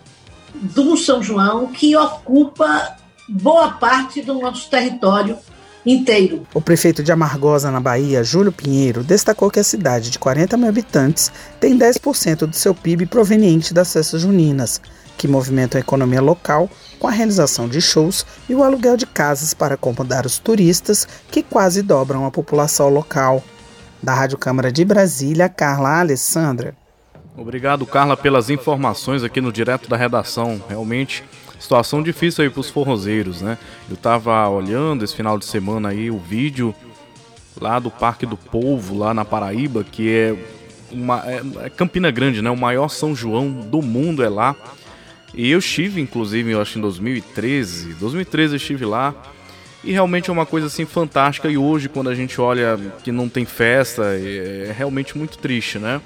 do 0.53 0.95
São 0.95 1.21
João, 1.21 1.67
que 1.67 1.95
ocupa 1.97 2.95
boa 3.27 3.71
parte 3.71 4.21
do 4.21 4.35
nosso 4.35 4.69
território 4.69 5.37
inteiro. 5.85 6.45
O 6.53 6.61
prefeito 6.61 7.03
de 7.03 7.11
Amargosa, 7.11 7.69
na 7.69 7.79
Bahia, 7.79 8.23
Júlio 8.23 8.51
Pinheiro, 8.51 9.03
destacou 9.03 9.51
que 9.51 9.59
a 9.59 9.63
cidade 9.63 10.09
de 10.09 10.19
40 10.19 10.57
mil 10.57 10.67
habitantes 10.67 11.31
tem 11.59 11.77
10% 11.77 12.47
do 12.47 12.55
seu 12.55 12.73
PIB 12.73 13.05
proveniente 13.05 13.73
das 13.73 13.93
festas 13.93 14.21
juninas, 14.21 14.81
que 15.17 15.27
movimentam 15.27 15.77
a 15.77 15.81
economia 15.81 16.21
local 16.21 16.69
com 16.99 17.07
a 17.07 17.11
realização 17.11 17.67
de 17.67 17.81
shows 17.81 18.25
e 18.49 18.55
o 18.55 18.63
aluguel 18.63 18.97
de 18.97 19.05
casas 19.05 19.53
para 19.53 19.75
acomodar 19.75 20.25
os 20.25 20.39
turistas, 20.39 21.07
que 21.31 21.43
quase 21.43 21.81
dobram 21.81 22.25
a 22.25 22.31
população 22.31 22.89
local. 22.89 23.43
Da 24.01 24.13
Rádio 24.13 24.37
Câmara 24.37 24.71
de 24.71 24.83
Brasília, 24.85 25.49
Carla 25.49 25.99
Alessandra. 25.99 26.75
Obrigado, 27.37 27.85
Carla, 27.85 28.15
pelas 28.15 28.49
informações 28.49 29.23
aqui 29.23 29.41
no 29.41 29.51
Direto 29.51 29.89
da 29.89 29.97
Redação. 29.97 30.61
Realmente 30.69 31.23
situação 31.59 32.01
difícil 32.01 32.43
aí 32.43 32.49
para 32.49 32.59
os 32.59 32.69
forrozeiros, 32.69 33.41
né? 33.41 33.57
Eu 33.89 33.97
tava 33.97 34.47
olhando 34.49 35.03
esse 35.03 35.15
final 35.15 35.37
de 35.37 35.45
semana 35.45 35.89
aí 35.89 36.11
o 36.11 36.17
vídeo 36.17 36.73
lá 37.59 37.79
do 37.79 37.89
Parque 37.89 38.25
do 38.25 38.37
Povo, 38.37 38.97
lá 38.97 39.13
na 39.13 39.23
Paraíba, 39.23 39.83
que 39.83 40.09
é 40.09 40.35
uma 40.91 41.23
é, 41.25 41.41
é 41.65 41.69
Campina 41.69 42.11
Grande, 42.11 42.41
né? 42.41 42.49
O 42.49 42.57
maior 42.57 42.89
São 42.89 43.15
João 43.15 43.51
do 43.51 43.81
mundo 43.81 44.23
é 44.23 44.29
lá. 44.29 44.55
E 45.33 45.51
eu 45.51 45.59
estive, 45.59 45.99
inclusive, 45.99 46.51
eu 46.51 46.61
acho 46.61 46.77
em 46.77 46.81
2013. 46.81 47.93
2013 47.95 48.53
eu 48.53 48.57
estive 48.57 48.85
lá. 48.85 49.13
E 49.83 49.91
realmente 49.91 50.29
é 50.29 50.33
uma 50.33 50.45
coisa 50.45 50.67
assim 50.67 50.85
fantástica. 50.85 51.49
E 51.49 51.57
hoje, 51.57 51.89
quando 51.89 52.09
a 52.09 52.15
gente 52.15 52.39
olha 52.39 52.79
que 53.03 53.11
não 53.11 53.29
tem 53.29 53.45
festa, 53.45 54.03
é, 54.15 54.67
é 54.69 54.75
realmente 54.75 55.17
muito 55.17 55.37
triste, 55.37 55.77
né? 55.77 56.01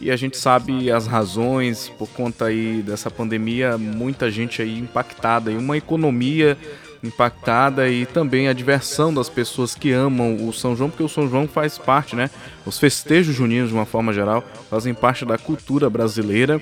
E 0.00 0.10
a 0.10 0.16
gente 0.16 0.36
sabe 0.36 0.90
as 0.90 1.06
razões 1.06 1.88
por 1.98 2.08
conta 2.08 2.46
aí 2.46 2.82
dessa 2.82 3.10
pandemia, 3.10 3.78
muita 3.78 4.30
gente 4.30 4.60
aí 4.60 4.78
impactada 4.78 5.50
e 5.50 5.56
uma 5.56 5.76
economia 5.76 6.56
impactada 7.02 7.88
e 7.88 8.04
também 8.04 8.48
a 8.48 8.52
diversão 8.52 9.12
das 9.12 9.28
pessoas 9.28 9.74
que 9.74 9.92
amam 9.92 10.46
o 10.46 10.52
São 10.52 10.76
João, 10.76 10.90
porque 10.90 11.02
o 11.02 11.08
São 11.08 11.28
João 11.28 11.46
faz 11.46 11.78
parte, 11.78 12.16
né? 12.16 12.30
Os 12.64 12.78
festejos 12.78 13.34
juninos 13.34 13.70
de 13.70 13.74
uma 13.74 13.86
forma 13.86 14.12
geral 14.12 14.44
fazem 14.68 14.92
parte 14.92 15.24
da 15.24 15.38
cultura 15.38 15.88
brasileira 15.88 16.60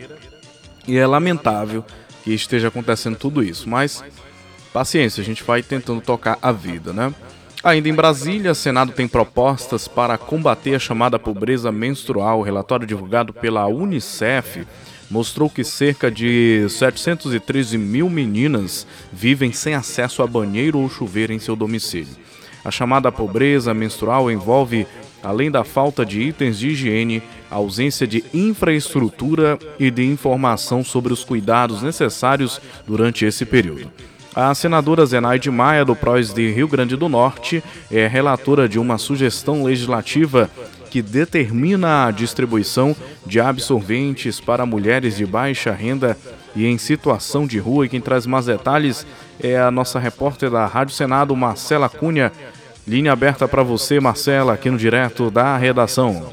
e 0.86 0.96
é 0.96 1.06
lamentável 1.06 1.84
que 2.22 2.32
esteja 2.32 2.68
acontecendo 2.68 3.16
tudo 3.16 3.42
isso, 3.42 3.68
mas 3.68 4.04
paciência, 4.72 5.20
a 5.20 5.24
gente 5.24 5.42
vai 5.42 5.62
tentando 5.62 6.00
tocar 6.00 6.38
a 6.40 6.52
vida, 6.52 6.92
né? 6.92 7.12
Ainda 7.64 7.88
em 7.88 7.94
Brasília, 7.94 8.52
Senado 8.52 8.92
tem 8.92 9.08
propostas 9.08 9.88
para 9.88 10.18
combater 10.18 10.74
a 10.74 10.78
chamada 10.78 11.18
pobreza 11.18 11.72
menstrual. 11.72 12.40
O 12.40 12.42
relatório 12.42 12.86
divulgado 12.86 13.32
pela 13.32 13.66
Unicef 13.66 14.66
mostrou 15.10 15.48
que 15.48 15.64
cerca 15.64 16.10
de 16.10 16.66
713 16.68 17.78
mil 17.78 18.10
meninas 18.10 18.86
vivem 19.10 19.50
sem 19.50 19.72
acesso 19.72 20.22
a 20.22 20.26
banheiro 20.26 20.78
ou 20.78 20.90
chuveiro 20.90 21.32
em 21.32 21.38
seu 21.38 21.56
domicílio. 21.56 22.14
A 22.62 22.70
chamada 22.70 23.10
pobreza 23.10 23.72
menstrual 23.72 24.30
envolve, 24.30 24.86
além 25.22 25.50
da 25.50 25.64
falta 25.64 26.04
de 26.04 26.20
itens 26.20 26.58
de 26.58 26.68
higiene, 26.68 27.22
a 27.50 27.54
ausência 27.54 28.06
de 28.06 28.22
infraestrutura 28.34 29.58
e 29.80 29.90
de 29.90 30.04
informação 30.04 30.84
sobre 30.84 31.14
os 31.14 31.24
cuidados 31.24 31.80
necessários 31.82 32.60
durante 32.86 33.24
esse 33.24 33.46
período. 33.46 33.90
A 34.34 34.52
senadora 34.52 35.06
Zenaide 35.06 35.48
Maia, 35.48 35.84
do 35.84 35.94
PROS 35.94 36.34
de 36.34 36.50
Rio 36.50 36.66
Grande 36.66 36.96
do 36.96 37.08
Norte, 37.08 37.62
é 37.88 38.08
relatora 38.08 38.68
de 38.68 38.80
uma 38.80 38.98
sugestão 38.98 39.62
legislativa 39.62 40.50
que 40.90 41.00
determina 41.00 42.06
a 42.06 42.10
distribuição 42.10 42.96
de 43.24 43.38
absorventes 43.38 44.40
para 44.40 44.66
mulheres 44.66 45.16
de 45.16 45.24
baixa 45.24 45.70
renda 45.72 46.16
e 46.54 46.66
em 46.66 46.76
situação 46.78 47.46
de 47.46 47.60
rua. 47.60 47.86
E 47.86 47.88
quem 47.88 48.00
traz 48.00 48.26
mais 48.26 48.46
detalhes 48.46 49.06
é 49.40 49.56
a 49.56 49.70
nossa 49.70 50.00
repórter 50.00 50.50
da 50.50 50.66
Rádio 50.66 50.96
Senado, 50.96 51.36
Marcela 51.36 51.88
Cunha. 51.88 52.32
Linha 52.88 53.12
aberta 53.12 53.46
para 53.46 53.62
você, 53.62 54.00
Marcela, 54.00 54.54
aqui 54.54 54.68
no 54.68 54.76
Direto 54.76 55.30
da 55.30 55.56
Redação. 55.56 56.32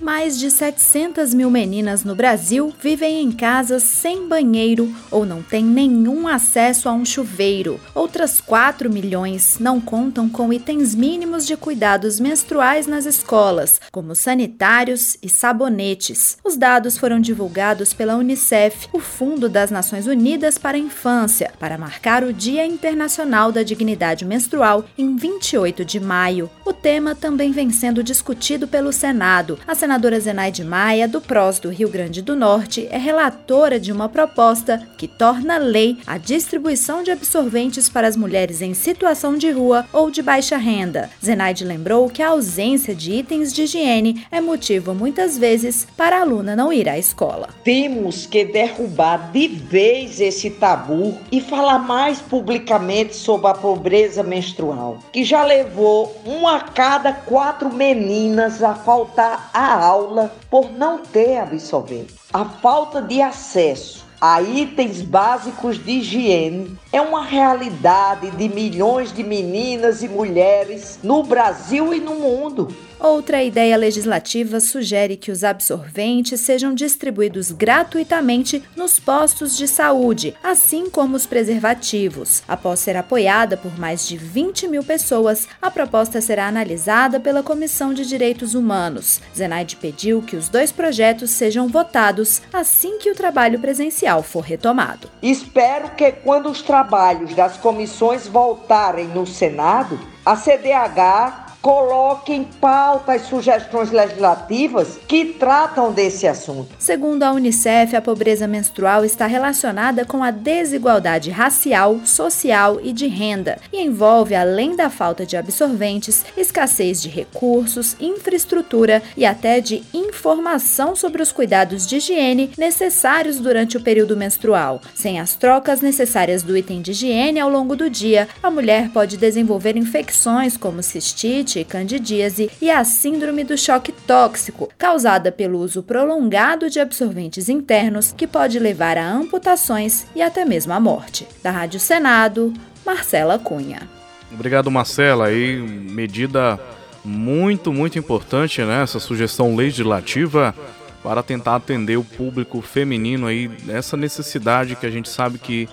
Mais 0.00 0.38
de 0.38 0.50
700 0.50 1.32
mil 1.32 1.50
meninas 1.50 2.04
no 2.04 2.14
Brasil 2.14 2.72
vivem 2.80 3.22
em 3.22 3.32
casas 3.32 3.82
sem 3.82 4.28
banheiro 4.28 4.94
ou 5.10 5.24
não 5.24 5.42
têm 5.42 5.64
nenhum 5.64 6.28
acesso 6.28 6.88
a 6.88 6.92
um 6.92 7.04
chuveiro. 7.04 7.80
Outras 7.94 8.40
4 8.40 8.90
milhões 8.90 9.56
não 9.58 9.80
contam 9.80 10.28
com 10.28 10.52
itens 10.52 10.94
mínimos 10.94 11.46
de 11.46 11.56
cuidados 11.56 12.20
menstruais 12.20 12.86
nas 12.86 13.06
escolas, 13.06 13.80
como 13.90 14.14
sanitários 14.14 15.16
e 15.22 15.28
sabonetes. 15.28 16.36
Os 16.44 16.56
dados 16.56 16.98
foram 16.98 17.18
divulgados 17.18 17.92
pela 17.92 18.16
Unicef, 18.16 18.88
o 18.92 19.00
Fundo 19.00 19.48
das 19.48 19.70
Nações 19.70 20.06
Unidas 20.06 20.58
para 20.58 20.76
a 20.76 20.80
Infância, 20.80 21.52
para 21.58 21.78
marcar 21.78 22.22
o 22.22 22.32
Dia 22.32 22.66
Internacional 22.66 23.50
da 23.50 23.62
Dignidade 23.62 24.24
Menstrual 24.24 24.84
em 24.98 25.16
28 25.16 25.84
de 25.84 25.98
maio. 25.98 26.50
O 26.64 26.72
tema 26.72 27.14
também 27.14 27.50
vem 27.50 27.70
sendo 27.70 28.02
discutido 28.02 28.68
pelo 28.68 28.92
Senado. 28.92 29.58
A 29.66 29.74
senadora 29.86 30.18
Zenaide 30.18 30.64
Maia, 30.64 31.06
do 31.06 31.20
PROS 31.20 31.60
do 31.60 31.68
Rio 31.68 31.88
Grande 31.88 32.20
do 32.20 32.34
Norte, 32.34 32.88
é 32.90 32.98
relatora 32.98 33.78
de 33.78 33.92
uma 33.92 34.08
proposta 34.08 34.82
que 34.98 35.06
torna 35.06 35.58
lei 35.58 35.98
a 36.04 36.18
distribuição 36.18 37.04
de 37.04 37.12
absorventes 37.12 37.88
para 37.88 38.08
as 38.08 38.16
mulheres 38.16 38.60
em 38.60 38.74
situação 38.74 39.38
de 39.38 39.48
rua 39.48 39.86
ou 39.92 40.10
de 40.10 40.22
baixa 40.22 40.56
renda. 40.56 41.08
Zenaide 41.24 41.64
lembrou 41.64 42.10
que 42.10 42.20
a 42.20 42.30
ausência 42.30 42.96
de 42.96 43.12
itens 43.12 43.52
de 43.52 43.62
higiene 43.62 44.26
é 44.28 44.40
motivo 44.40 44.92
muitas 44.92 45.38
vezes 45.38 45.86
para 45.96 46.16
a 46.16 46.22
aluna 46.22 46.56
não 46.56 46.72
ir 46.72 46.88
à 46.88 46.98
escola. 46.98 47.50
Temos 47.62 48.26
que 48.26 48.44
derrubar 48.44 49.30
de 49.30 49.46
vez 49.46 50.20
esse 50.20 50.50
tabu 50.50 51.16
e 51.30 51.40
falar 51.40 51.78
mais 51.78 52.18
publicamente 52.18 53.14
sobre 53.14 53.46
a 53.46 53.54
pobreza 53.54 54.24
menstrual, 54.24 54.98
que 55.12 55.22
já 55.22 55.44
levou 55.44 56.12
uma 56.24 56.56
a 56.56 56.60
cada 56.60 57.12
quatro 57.12 57.72
meninas 57.72 58.64
a 58.64 58.74
faltar 58.74 59.48
a 59.54 59.75
aula 59.76 60.32
por 60.50 60.70
não 60.70 60.98
ter 60.98 61.38
absorvente. 61.38 62.14
A 62.32 62.44
falta 62.44 63.00
de 63.02 63.20
acesso 63.20 64.06
a 64.20 64.40
itens 64.40 65.02
básicos 65.02 65.78
de 65.78 65.98
higiene 65.98 66.78
é 66.90 67.00
uma 67.00 67.22
realidade 67.22 68.30
de 68.30 68.48
milhões 68.48 69.12
de 69.12 69.22
meninas 69.22 70.02
e 70.02 70.08
mulheres 70.08 70.98
no 71.02 71.22
Brasil 71.22 71.92
e 71.92 72.00
no 72.00 72.14
mundo. 72.14 72.74
Outra 72.98 73.42
ideia 73.42 73.76
legislativa 73.76 74.58
sugere 74.58 75.16
que 75.16 75.30
os 75.30 75.44
absorventes 75.44 76.40
sejam 76.40 76.74
distribuídos 76.74 77.52
gratuitamente 77.52 78.62
nos 78.74 78.98
postos 78.98 79.56
de 79.56 79.68
saúde, 79.68 80.34
assim 80.42 80.88
como 80.88 81.14
os 81.14 81.26
preservativos. 81.26 82.42
Após 82.48 82.80
ser 82.80 82.96
apoiada 82.96 83.56
por 83.56 83.78
mais 83.78 84.08
de 84.08 84.16
20 84.16 84.66
mil 84.68 84.82
pessoas, 84.82 85.46
a 85.60 85.70
proposta 85.70 86.20
será 86.20 86.46
analisada 86.46 87.20
pela 87.20 87.42
Comissão 87.42 87.92
de 87.92 88.06
Direitos 88.06 88.54
Humanos. 88.54 89.20
Zenaide 89.36 89.76
pediu 89.76 90.22
que 90.22 90.36
os 90.36 90.48
dois 90.48 90.72
projetos 90.72 91.30
sejam 91.30 91.68
votados 91.68 92.40
assim 92.52 92.98
que 92.98 93.10
o 93.10 93.14
trabalho 93.14 93.58
presencial 93.58 94.22
for 94.22 94.40
retomado. 94.40 95.10
Espero 95.22 95.90
que, 95.90 96.10
quando 96.12 96.48
os 96.48 96.62
trabalhos 96.62 97.34
das 97.34 97.58
comissões 97.58 98.26
voltarem 98.26 99.06
no 99.08 99.26
Senado, 99.26 99.98
a 100.24 100.34
CDH 100.34 101.45
coloque 101.66 102.32
em 102.32 102.44
pauta 102.44 103.14
as 103.14 103.22
sugestões 103.22 103.90
legislativas 103.90 105.00
que 105.08 105.24
tratam 105.24 105.92
desse 105.92 106.24
assunto. 106.24 106.68
Segundo 106.78 107.24
a 107.24 107.32
Unicef, 107.32 107.96
a 107.96 108.00
pobreza 108.00 108.46
menstrual 108.46 109.04
está 109.04 109.26
relacionada 109.26 110.04
com 110.04 110.22
a 110.22 110.30
desigualdade 110.30 111.28
racial, 111.28 111.98
social 112.04 112.78
e 112.80 112.92
de 112.92 113.08
renda 113.08 113.58
e 113.72 113.82
envolve, 113.82 114.36
além 114.36 114.76
da 114.76 114.88
falta 114.88 115.26
de 115.26 115.36
absorventes, 115.36 116.24
escassez 116.36 117.02
de 117.02 117.08
recursos, 117.08 117.96
infraestrutura 117.98 119.02
e 119.16 119.26
até 119.26 119.60
de 119.60 119.82
informação 119.92 120.94
sobre 120.94 121.20
os 121.20 121.32
cuidados 121.32 121.84
de 121.84 121.96
higiene 121.96 122.52
necessários 122.56 123.40
durante 123.40 123.76
o 123.76 123.80
período 123.80 124.16
menstrual. 124.16 124.80
Sem 124.94 125.18
as 125.18 125.34
trocas 125.34 125.80
necessárias 125.80 126.44
do 126.44 126.56
item 126.56 126.80
de 126.80 126.92
higiene 126.92 127.40
ao 127.40 127.50
longo 127.50 127.74
do 127.74 127.90
dia, 127.90 128.28
a 128.40 128.52
mulher 128.52 128.90
pode 128.90 129.16
desenvolver 129.16 129.76
infecções 129.76 130.56
como 130.56 130.80
cistite 130.80 131.55
e 131.58 131.64
candidíase 131.64 132.50
e 132.60 132.70
a 132.70 132.84
síndrome 132.84 133.44
do 133.44 133.56
choque 133.56 133.92
tóxico, 133.92 134.68
causada 134.78 135.32
pelo 135.32 135.58
uso 135.58 135.82
prolongado 135.82 136.68
de 136.70 136.80
absorventes 136.80 137.48
internos, 137.48 138.12
que 138.12 138.26
pode 138.26 138.58
levar 138.58 138.98
a 138.98 139.10
amputações 139.10 140.06
e 140.14 140.22
até 140.22 140.44
mesmo 140.44 140.72
à 140.72 140.80
morte. 140.80 141.26
Da 141.42 141.50
Rádio 141.50 141.80
Senado, 141.80 142.52
Marcela 142.84 143.38
Cunha. 143.38 143.88
Obrigado, 144.32 144.70
Marcela. 144.70 145.26
Aí, 145.26 145.56
medida 145.56 146.58
muito, 147.04 147.72
muito 147.72 147.98
importante, 147.98 148.60
né? 148.62 148.82
Essa 148.82 148.98
sugestão 148.98 149.54
legislativa 149.54 150.54
para 151.02 151.22
tentar 151.22 151.56
atender 151.56 151.96
o 151.96 152.04
público 152.04 152.60
feminino 152.60 153.28
aí, 153.28 153.48
essa 153.68 153.96
necessidade 153.96 154.74
que 154.74 154.84
a 154.84 154.90
gente 154.90 155.08
sabe 155.08 155.38
que 155.38 155.68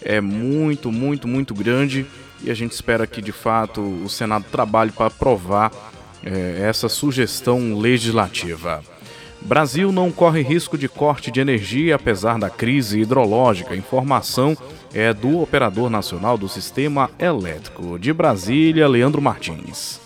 é 0.00 0.20
muito, 0.20 0.92
muito, 0.92 1.26
muito 1.26 1.52
grande 1.52 2.06
e 2.46 2.50
a 2.50 2.54
gente 2.54 2.72
espera 2.72 3.06
que 3.06 3.20
de 3.20 3.32
fato 3.32 3.80
o 3.80 4.08
Senado 4.08 4.46
trabalhe 4.50 4.92
para 4.92 5.06
aprovar 5.06 5.72
é, 6.24 6.60
essa 6.62 6.88
sugestão 6.88 7.76
legislativa. 7.76 8.82
Brasil 9.42 9.92
não 9.92 10.10
corre 10.10 10.40
risco 10.40 10.78
de 10.78 10.88
corte 10.88 11.30
de 11.30 11.40
energia 11.40 11.96
apesar 11.96 12.38
da 12.38 12.48
crise 12.48 13.00
hidrológica. 13.00 13.76
Informação 13.76 14.56
é 14.94 15.12
do 15.12 15.40
operador 15.40 15.90
nacional 15.90 16.38
do 16.38 16.48
sistema 16.48 17.10
elétrico 17.18 17.98
de 17.98 18.12
Brasília, 18.12 18.88
Leandro 18.88 19.20
Martins 19.20 20.05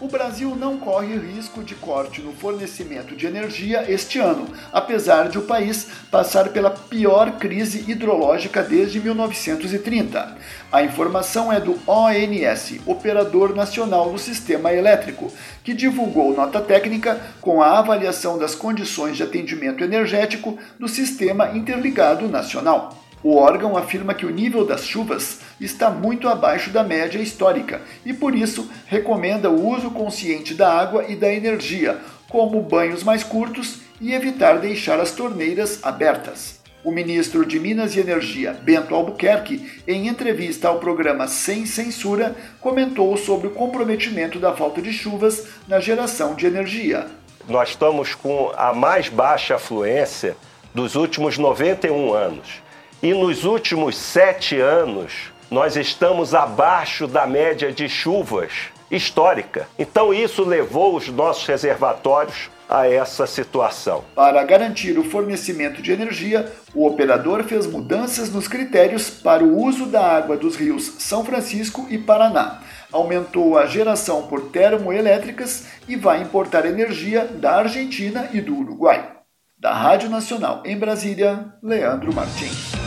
o 0.00 0.06
Brasil 0.06 0.54
não 0.54 0.78
corre 0.78 1.16
risco 1.16 1.62
de 1.62 1.74
corte 1.74 2.20
no 2.20 2.32
fornecimento 2.32 3.16
de 3.16 3.26
energia 3.26 3.84
este 3.88 4.18
ano, 4.18 4.46
apesar 4.72 5.28
de 5.28 5.38
o 5.38 5.42
país 5.42 5.88
passar 6.10 6.50
pela 6.50 6.70
pior 6.70 7.32
crise 7.32 7.84
hidrológica 7.90 8.62
desde 8.62 9.00
1930. 9.00 10.36
A 10.70 10.82
informação 10.82 11.52
é 11.52 11.60
do 11.60 11.78
ONS, 11.86 12.80
Operador 12.86 13.54
Nacional 13.54 14.10
do 14.10 14.18
Sistema 14.18 14.72
Elétrico, 14.72 15.32
que 15.64 15.74
divulgou 15.74 16.34
nota 16.34 16.60
técnica 16.60 17.20
com 17.40 17.60
a 17.60 17.78
avaliação 17.78 18.38
das 18.38 18.54
condições 18.54 19.16
de 19.16 19.22
atendimento 19.22 19.82
energético 19.82 20.58
do 20.78 20.86
Sistema 20.86 21.50
Interligado 21.56 22.28
Nacional. 22.28 23.07
O 23.22 23.36
órgão 23.36 23.76
afirma 23.76 24.14
que 24.14 24.24
o 24.24 24.30
nível 24.30 24.64
das 24.64 24.84
chuvas 24.84 25.40
está 25.60 25.90
muito 25.90 26.28
abaixo 26.28 26.70
da 26.70 26.84
média 26.84 27.18
histórica 27.18 27.82
e, 28.04 28.12
por 28.12 28.34
isso, 28.34 28.70
recomenda 28.86 29.50
o 29.50 29.68
uso 29.68 29.90
consciente 29.90 30.54
da 30.54 30.72
água 30.72 31.04
e 31.08 31.16
da 31.16 31.32
energia, 31.32 31.98
como 32.28 32.62
banhos 32.62 33.02
mais 33.02 33.24
curtos 33.24 33.80
e 34.00 34.12
evitar 34.12 34.58
deixar 34.58 35.00
as 35.00 35.10
torneiras 35.10 35.80
abertas. 35.82 36.58
O 36.84 36.92
ministro 36.92 37.44
de 37.44 37.58
Minas 37.58 37.96
e 37.96 38.00
Energia, 38.00 38.52
Bento 38.62 38.94
Albuquerque, 38.94 39.68
em 39.86 40.06
entrevista 40.06 40.68
ao 40.68 40.78
programa 40.78 41.26
Sem 41.26 41.66
Censura, 41.66 42.36
comentou 42.60 43.16
sobre 43.16 43.48
o 43.48 43.50
comprometimento 43.50 44.38
da 44.38 44.54
falta 44.54 44.80
de 44.80 44.92
chuvas 44.92 45.48
na 45.66 45.80
geração 45.80 46.36
de 46.36 46.46
energia. 46.46 47.06
Nós 47.48 47.70
estamos 47.70 48.14
com 48.14 48.52
a 48.56 48.72
mais 48.72 49.08
baixa 49.08 49.56
afluência 49.56 50.36
dos 50.72 50.94
últimos 50.94 51.36
91 51.36 52.14
anos. 52.14 52.62
E 53.00 53.14
nos 53.14 53.44
últimos 53.44 53.96
sete 53.96 54.58
anos, 54.58 55.32
nós 55.48 55.76
estamos 55.76 56.34
abaixo 56.34 57.06
da 57.06 57.26
média 57.26 57.72
de 57.72 57.88
chuvas 57.88 58.50
histórica. 58.90 59.68
Então, 59.78 60.12
isso 60.12 60.42
levou 60.42 60.96
os 60.96 61.08
nossos 61.08 61.46
reservatórios 61.46 62.50
a 62.68 62.88
essa 62.88 63.26
situação. 63.26 64.04
Para 64.14 64.42
garantir 64.44 64.98
o 64.98 65.04
fornecimento 65.04 65.80
de 65.80 65.92
energia, 65.92 66.50
o 66.74 66.86
operador 66.86 67.44
fez 67.44 67.66
mudanças 67.66 68.32
nos 68.32 68.48
critérios 68.48 69.08
para 69.08 69.44
o 69.44 69.56
uso 69.62 69.86
da 69.86 70.04
água 70.04 70.36
dos 70.36 70.56
rios 70.56 70.94
São 70.98 71.24
Francisco 71.24 71.86
e 71.88 71.98
Paraná. 71.98 72.60
Aumentou 72.90 73.56
a 73.56 73.66
geração 73.66 74.26
por 74.26 74.50
termoelétricas 74.50 75.66
e 75.86 75.96
vai 75.96 76.20
importar 76.20 76.66
energia 76.66 77.24
da 77.24 77.56
Argentina 77.56 78.28
e 78.32 78.40
do 78.40 78.56
Uruguai. 78.56 79.12
Da 79.58 79.72
Rádio 79.72 80.08
Nacional 80.08 80.62
em 80.64 80.76
Brasília, 80.76 81.52
Leandro 81.62 82.14
Martins. 82.14 82.77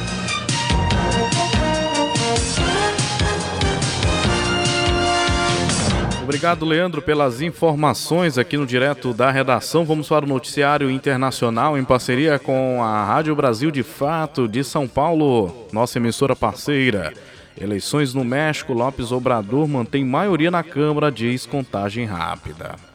Obrigado, 6.24 6.66
Leandro, 6.66 7.02
pelas 7.02 7.42
informações 7.42 8.38
aqui 8.38 8.56
no 8.56 8.66
Direto 8.66 9.14
da 9.14 9.32
Redação. 9.32 9.84
Vamos 9.84 10.08
para 10.08 10.24
o 10.24 10.28
noticiário 10.28 10.90
internacional 10.90 11.78
em 11.78 11.84
parceria 11.84 12.38
com 12.38 12.82
a 12.84 13.04
Rádio 13.04 13.36
Brasil 13.36 13.72
de 13.72 13.82
Fato 13.82 14.48
de 14.48 14.64
São 14.64 14.88
Paulo, 14.88 15.68
nossa 15.74 15.98
emissora 15.98 16.36
parceira. 16.36 17.12
Eleições 17.60 18.14
no 18.14 18.24
México, 18.24 18.72
Lopes 18.72 19.12
Obrador 19.12 19.68
mantém 19.68 20.06
maioria 20.06 20.52
na 20.52 20.64
Câmara, 20.64 21.12
diz 21.12 21.46
contagem 21.46 22.06
rápida. 22.06 22.91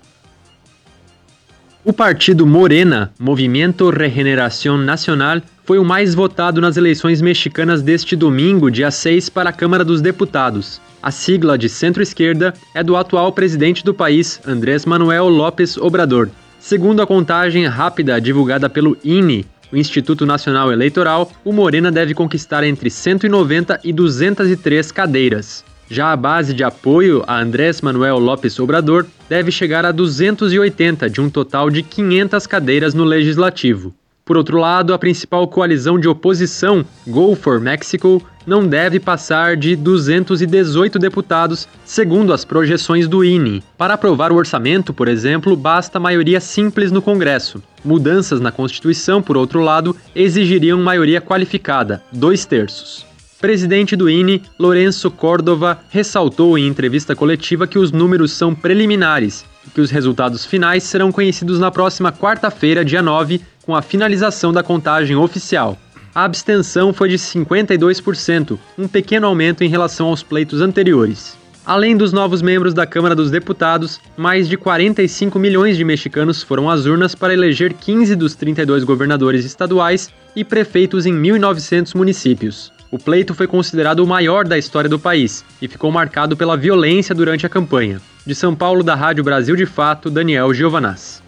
O 1.88 1.92
partido 1.92 2.44
Morena, 2.44 3.12
Movimento 3.16 3.90
Regeneración 3.90 4.78
Nacional, 4.78 5.40
foi 5.64 5.78
o 5.78 5.84
mais 5.84 6.16
votado 6.16 6.60
nas 6.60 6.76
eleições 6.76 7.22
mexicanas 7.22 7.80
deste 7.80 8.16
domingo, 8.16 8.72
dia 8.72 8.90
6, 8.90 9.28
para 9.28 9.50
a 9.50 9.52
Câmara 9.52 9.84
dos 9.84 10.00
Deputados. 10.00 10.80
A 11.00 11.12
sigla 11.12 11.56
de 11.56 11.68
centro-esquerda 11.68 12.52
é 12.74 12.82
do 12.82 12.96
atual 12.96 13.30
presidente 13.30 13.84
do 13.84 13.94
país, 13.94 14.40
Andrés 14.44 14.84
Manuel 14.84 15.28
López 15.28 15.76
Obrador. 15.76 16.28
Segundo 16.58 17.02
a 17.02 17.06
contagem 17.06 17.64
rápida 17.66 18.20
divulgada 18.20 18.68
pelo 18.68 18.98
INE, 19.04 19.46
o 19.72 19.76
Instituto 19.76 20.26
Nacional 20.26 20.72
Eleitoral, 20.72 21.30
o 21.44 21.52
Morena 21.52 21.92
deve 21.92 22.14
conquistar 22.14 22.64
entre 22.64 22.90
190 22.90 23.78
e 23.84 23.92
203 23.92 24.90
cadeiras. 24.90 25.64
Já 25.88 26.12
a 26.12 26.16
base 26.16 26.52
de 26.52 26.64
apoio 26.64 27.22
a 27.26 27.40
Andrés 27.40 27.80
Manuel 27.80 28.18
López 28.18 28.58
Obrador 28.58 29.06
deve 29.28 29.50
chegar 29.50 29.84
a 29.84 29.92
280 29.92 31.08
de 31.08 31.20
um 31.20 31.30
total 31.30 31.70
de 31.70 31.82
500 31.82 32.46
cadeiras 32.46 32.94
no 32.94 33.04
legislativo. 33.04 33.94
Por 34.24 34.36
outro 34.36 34.58
lado, 34.58 34.92
a 34.92 34.98
principal 34.98 35.46
coalizão 35.46 36.00
de 36.00 36.08
oposição, 36.08 36.84
Go 37.06 37.36
for 37.36 37.60
Mexico, 37.60 38.20
não 38.44 38.66
deve 38.66 38.98
passar 38.98 39.56
de 39.56 39.76
218 39.76 40.98
deputados, 40.98 41.68
segundo 41.84 42.32
as 42.32 42.44
projeções 42.44 43.06
do 43.06 43.24
INE. 43.24 43.62
Para 43.78 43.94
aprovar 43.94 44.32
o 44.32 44.36
orçamento, 44.36 44.92
por 44.92 45.06
exemplo, 45.06 45.56
basta 45.56 46.00
maioria 46.00 46.40
simples 46.40 46.90
no 46.90 47.00
Congresso. 47.00 47.62
Mudanças 47.84 48.40
na 48.40 48.50
Constituição, 48.50 49.22
por 49.22 49.36
outro 49.36 49.60
lado, 49.60 49.96
exigiriam 50.14 50.82
maioria 50.82 51.20
qualificada, 51.20 52.02
dois 52.12 52.44
terços. 52.44 53.06
Presidente 53.38 53.94
do 53.94 54.08
INE, 54.08 54.42
Lourenço 54.58 55.10
Córdova, 55.10 55.78
ressaltou 55.90 56.56
em 56.56 56.66
entrevista 56.66 57.14
coletiva 57.14 57.66
que 57.66 57.78
os 57.78 57.92
números 57.92 58.32
são 58.32 58.54
preliminares 58.54 59.44
e 59.66 59.70
que 59.70 59.80
os 59.80 59.90
resultados 59.90 60.46
finais 60.46 60.84
serão 60.84 61.12
conhecidos 61.12 61.58
na 61.58 61.70
próxima 61.70 62.10
quarta-feira, 62.10 62.82
dia 62.82 63.02
9, 63.02 63.42
com 63.66 63.76
a 63.76 63.82
finalização 63.82 64.54
da 64.54 64.62
contagem 64.62 65.16
oficial. 65.16 65.76
A 66.14 66.24
abstenção 66.24 66.94
foi 66.94 67.10
de 67.10 67.18
52%, 67.18 68.58
um 68.78 68.88
pequeno 68.88 69.26
aumento 69.26 69.62
em 69.62 69.68
relação 69.68 70.06
aos 70.06 70.22
pleitos 70.22 70.62
anteriores. 70.62 71.36
Além 71.66 71.94
dos 71.94 72.14
novos 72.14 72.40
membros 72.40 72.72
da 72.72 72.86
Câmara 72.86 73.14
dos 73.14 73.30
Deputados, 73.30 74.00
mais 74.16 74.48
de 74.48 74.56
45 74.56 75.38
milhões 75.38 75.76
de 75.76 75.84
mexicanos 75.84 76.42
foram 76.42 76.70
às 76.70 76.86
urnas 76.86 77.14
para 77.14 77.34
eleger 77.34 77.74
15 77.74 78.16
dos 78.16 78.34
32 78.34 78.82
governadores 78.82 79.44
estaduais 79.44 80.08
e 80.34 80.42
prefeitos 80.42 81.04
em 81.04 81.12
1.900 81.12 81.94
municípios. 81.94 82.75
O 82.90 82.98
pleito 82.98 83.34
foi 83.34 83.46
considerado 83.46 84.00
o 84.00 84.06
maior 84.06 84.46
da 84.46 84.56
história 84.56 84.88
do 84.88 84.98
país 84.98 85.44
e 85.60 85.66
ficou 85.66 85.90
marcado 85.90 86.36
pela 86.36 86.56
violência 86.56 87.14
durante 87.14 87.44
a 87.44 87.48
campanha. 87.48 88.00
De 88.24 88.34
São 88.34 88.54
Paulo, 88.54 88.82
da 88.82 88.94
Rádio 88.94 89.24
Brasil 89.24 89.56
de 89.56 89.66
Fato, 89.66 90.10
Daniel 90.10 90.52
Giovanaz. 90.54 91.22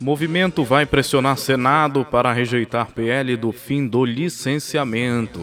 Movimento 0.00 0.64
vai 0.64 0.84
pressionar 0.84 1.38
Senado 1.38 2.04
para 2.04 2.32
rejeitar 2.32 2.90
PL 2.92 3.36
do 3.36 3.52
fim 3.52 3.86
do 3.86 4.04
licenciamento. 4.04 5.40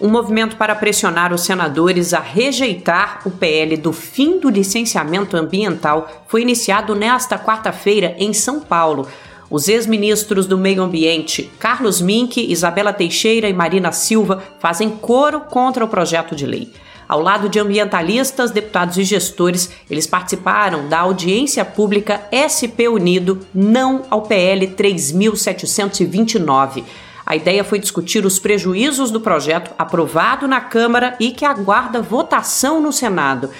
Um 0.00 0.08
movimento 0.08 0.56
para 0.56 0.74
pressionar 0.74 1.32
os 1.32 1.42
senadores 1.42 2.14
a 2.14 2.20
rejeitar 2.20 3.20
o 3.26 3.30
PL 3.30 3.76
do 3.76 3.92
fim 3.92 4.38
do 4.38 4.48
licenciamento 4.48 5.36
ambiental 5.36 6.24
foi 6.26 6.42
iniciado 6.42 6.94
nesta 6.94 7.38
quarta-feira 7.38 8.14
em 8.18 8.32
São 8.32 8.60
Paulo. 8.60 9.06
Os 9.50 9.68
ex-ministros 9.68 10.46
do 10.46 10.56
Meio 10.56 10.80
Ambiente, 10.80 11.50
Carlos 11.58 12.00
Mink, 12.00 12.40
Isabela 12.40 12.92
Teixeira 12.92 13.48
e 13.48 13.52
Marina 13.52 13.90
Silva, 13.90 14.40
fazem 14.60 14.88
coro 14.88 15.40
contra 15.40 15.84
o 15.84 15.88
projeto 15.88 16.36
de 16.36 16.46
lei. 16.46 16.70
Ao 17.08 17.20
lado 17.20 17.48
de 17.48 17.58
ambientalistas, 17.58 18.52
deputados 18.52 18.96
e 18.96 19.02
gestores, 19.02 19.68
eles 19.90 20.06
participaram 20.06 20.88
da 20.88 21.00
audiência 21.00 21.64
pública 21.64 22.22
SP 22.30 22.86
Unido 22.86 23.40
Não 23.52 24.04
ao 24.08 24.22
PL 24.22 24.68
3729. 24.68 26.84
A 27.26 27.34
ideia 27.34 27.64
foi 27.64 27.80
discutir 27.80 28.24
os 28.24 28.38
prejuízos 28.38 29.10
do 29.10 29.20
projeto 29.20 29.72
aprovado 29.76 30.46
na 30.46 30.60
Câmara 30.60 31.16
e 31.18 31.32
que 31.32 31.44
aguarda 31.44 32.00
votação 32.00 32.80
no 32.80 32.92
Senado. 32.92 33.50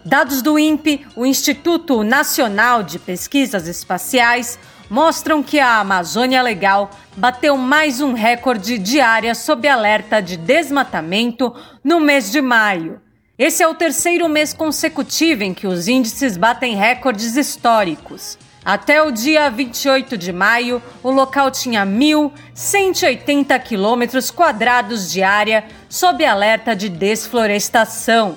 Dados 0.05 0.43
do 0.43 0.59
INPE, 0.59 1.07
o 1.17 1.25
Instituto 1.25 2.03
Nacional 2.03 2.83
de 2.83 2.99
Pesquisas 2.99 3.67
Espaciais, 3.67 4.59
mostram 4.91 5.43
que 5.43 5.59
a 5.59 5.79
Amazônia 5.79 6.43
Legal 6.43 6.91
bateu 7.17 7.57
mais 7.57 8.03
um 8.03 8.13
recorde 8.13 8.77
de 8.77 9.01
área 9.01 9.35
sob 9.35 9.67
alerta 9.67 10.21
de 10.21 10.37
desmatamento 10.37 11.55
no 11.83 12.01
mês 12.01 12.31
de 12.31 12.43
maio. 12.43 13.01
Esse 13.39 13.63
é 13.63 13.67
o 13.67 13.75
terceiro 13.75 14.29
mês 14.29 14.53
consecutivo 14.53 15.43
em 15.43 15.55
que 15.55 15.67
os 15.67 15.89
índices 15.89 16.37
batem 16.37 16.77
recordes 16.77 17.35
históricos. 17.35 18.37
Até 18.63 19.03
o 19.03 19.11
dia 19.11 19.51
28 19.51 20.19
de 20.19 20.35
maio, 20.35 20.83
o 21.03 21.11
local 21.11 21.51
tinha 21.51 21.87
1.180 21.87 23.59
quilômetros 23.63 24.31
quadrados 24.31 25.11
de 25.11 25.23
área 25.23 25.65
sob 25.89 26.23
alerta 26.23 26.77
de 26.77 26.91
desflorestação. 26.91 28.37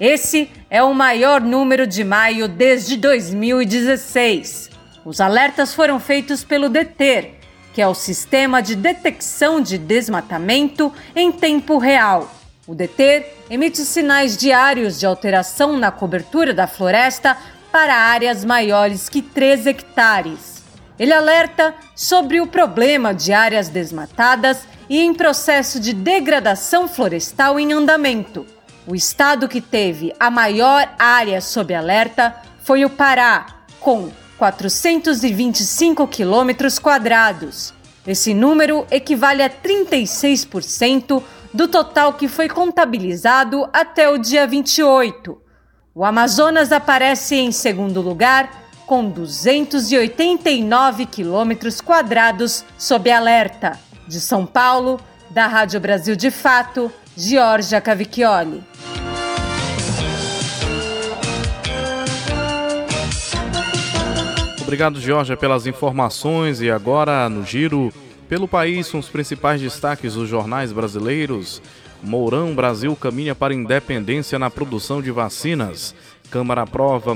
Esse 0.00 0.50
é 0.68 0.82
o 0.82 0.92
maior 0.92 1.40
número 1.40 1.86
de 1.86 2.02
maio 2.02 2.48
desde 2.48 2.96
2016. 2.96 4.70
Os 5.04 5.20
alertas 5.20 5.72
foram 5.72 6.00
feitos 6.00 6.42
pelo 6.42 6.68
DETER, 6.68 7.34
que 7.72 7.80
é 7.80 7.86
o 7.86 7.94
Sistema 7.94 8.60
de 8.60 8.74
Detecção 8.74 9.60
de 9.60 9.78
Desmatamento 9.78 10.92
em 11.14 11.30
Tempo 11.30 11.78
Real. 11.78 12.28
O 12.66 12.74
DETER 12.74 13.24
emite 13.48 13.82
sinais 13.82 14.36
diários 14.36 14.98
de 14.98 15.06
alteração 15.06 15.76
na 15.76 15.92
cobertura 15.92 16.52
da 16.52 16.66
floresta 16.66 17.36
para 17.70 17.94
áreas 17.94 18.44
maiores 18.44 19.08
que 19.08 19.22
3 19.22 19.66
hectares. 19.66 20.64
Ele 20.98 21.12
alerta 21.12 21.74
sobre 21.94 22.40
o 22.40 22.46
problema 22.48 23.14
de 23.14 23.32
áreas 23.32 23.68
desmatadas 23.68 24.66
e 24.88 25.00
em 25.00 25.14
processo 25.14 25.78
de 25.78 25.92
degradação 25.92 26.88
florestal 26.88 27.60
em 27.60 27.72
andamento. 27.72 28.53
O 28.86 28.94
estado 28.94 29.48
que 29.48 29.62
teve 29.62 30.14
a 30.20 30.30
maior 30.30 30.86
área 30.98 31.40
sob 31.40 31.74
alerta 31.74 32.36
foi 32.62 32.84
o 32.84 32.90
Pará, 32.90 33.46
com 33.80 34.10
425 34.36 36.06
quilômetros 36.06 36.78
quadrados. 36.78 37.72
Esse 38.06 38.34
número 38.34 38.86
equivale 38.90 39.42
a 39.42 39.48
36% 39.48 41.22
do 41.52 41.66
total 41.66 42.12
que 42.12 42.28
foi 42.28 42.46
contabilizado 42.48 43.66
até 43.72 44.10
o 44.10 44.18
dia 44.18 44.46
28. 44.46 45.40
O 45.94 46.04
Amazonas 46.04 46.70
aparece 46.70 47.36
em 47.36 47.50
segundo 47.52 48.02
lugar, 48.02 48.64
com 48.86 49.08
289 49.08 51.06
quilômetros 51.06 51.80
quadrados 51.80 52.62
sob 52.76 53.10
alerta. 53.10 53.80
De 54.06 54.20
São 54.20 54.44
Paulo, 54.44 55.00
da 55.30 55.46
Rádio 55.46 55.80
Brasil 55.80 56.14
de 56.14 56.30
Fato, 56.30 56.92
Giorgia 57.16 57.80
Cavicchioli. 57.80 58.62
Obrigado, 64.60 65.00
Georgia, 65.00 65.36
pelas 65.36 65.66
informações. 65.66 66.60
E 66.60 66.70
agora, 66.70 67.28
no 67.28 67.44
giro 67.44 67.92
Pelo 68.28 68.48
país, 68.48 68.86
são 68.86 68.98
os 68.98 69.08
principais 69.08 69.60
destaques 69.60 70.14
dos 70.14 70.28
jornais 70.28 70.72
brasileiros. 70.72 71.62
Mourão, 72.02 72.54
Brasil 72.54 72.96
caminha 72.96 73.34
para 73.34 73.54
independência 73.54 74.38
na 74.38 74.50
produção 74.50 75.00
de 75.00 75.10
vacinas. 75.10 75.94
Câmara 76.30 76.62
aprova 76.62 77.14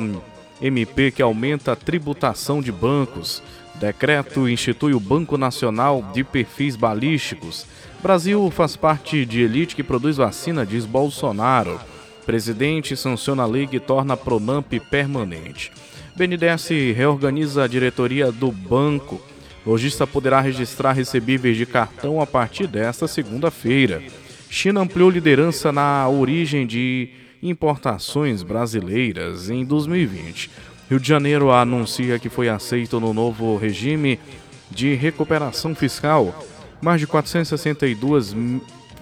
MP 0.60 1.10
que 1.10 1.22
aumenta 1.22 1.72
a 1.72 1.76
tributação 1.76 2.60
de 2.60 2.70
bancos. 2.70 3.42
Decreto 3.76 4.48
institui 4.48 4.92
o 4.92 5.00
Banco 5.00 5.38
Nacional 5.38 6.04
de 6.12 6.22
Perfis 6.22 6.76
Balísticos. 6.76 7.66
Brasil 8.00 8.48
faz 8.52 8.76
parte 8.76 9.26
de 9.26 9.42
elite 9.42 9.74
que 9.74 9.82
produz 9.82 10.18
vacina, 10.18 10.64
diz 10.64 10.86
Bolsonaro. 10.86 11.80
Presidente 12.24 12.96
sanciona 12.96 13.42
a 13.42 13.46
lei 13.46 13.66
que 13.66 13.80
torna 13.80 14.14
a 14.14 14.16
Pronamp 14.16 14.72
permanente. 14.88 15.72
BNDES 16.14 16.68
reorganiza 16.94 17.64
a 17.64 17.66
diretoria 17.66 18.30
do 18.30 18.52
banco. 18.52 19.20
Lojista 19.66 20.06
poderá 20.06 20.40
registrar 20.40 20.92
recebíveis 20.92 21.56
de 21.56 21.66
cartão 21.66 22.20
a 22.20 22.26
partir 22.26 22.68
desta 22.68 23.08
segunda-feira. 23.08 24.00
China 24.48 24.80
ampliou 24.80 25.10
liderança 25.10 25.72
na 25.72 26.08
origem 26.08 26.66
de 26.66 27.10
importações 27.42 28.44
brasileiras 28.44 29.50
em 29.50 29.64
2020. 29.64 30.50
Rio 30.88 31.00
de 31.00 31.08
Janeiro 31.08 31.50
anuncia 31.50 32.18
que 32.18 32.28
foi 32.28 32.48
aceito 32.48 33.00
no 33.00 33.12
novo 33.12 33.56
regime 33.56 34.20
de 34.70 34.94
recuperação 34.94 35.74
fiscal. 35.74 36.34
Mais 36.80 37.00
de 37.00 37.06
462, 37.06 38.34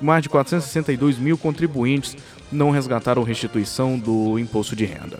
mais 0.01 0.23
de 0.23 0.29
462 0.29 1.19
mil 1.19 1.37
contribuintes 1.37 2.17
não 2.51 2.71
resgataram 2.71 3.23
restituição 3.23 3.99
do 3.99 4.39
imposto 4.39 4.75
de 4.75 4.85
renda. 4.85 5.19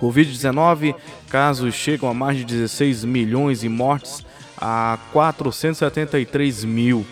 Covid-19, 0.00 0.94
casos 1.28 1.74
chegam 1.74 2.08
a 2.08 2.14
mais 2.14 2.36
de 2.36 2.44
16 2.44 3.04
milhões 3.04 3.64
e 3.64 3.68
mortes 3.68 4.24
a 4.58 4.98
473 5.12 6.64
mil. 6.64 7.04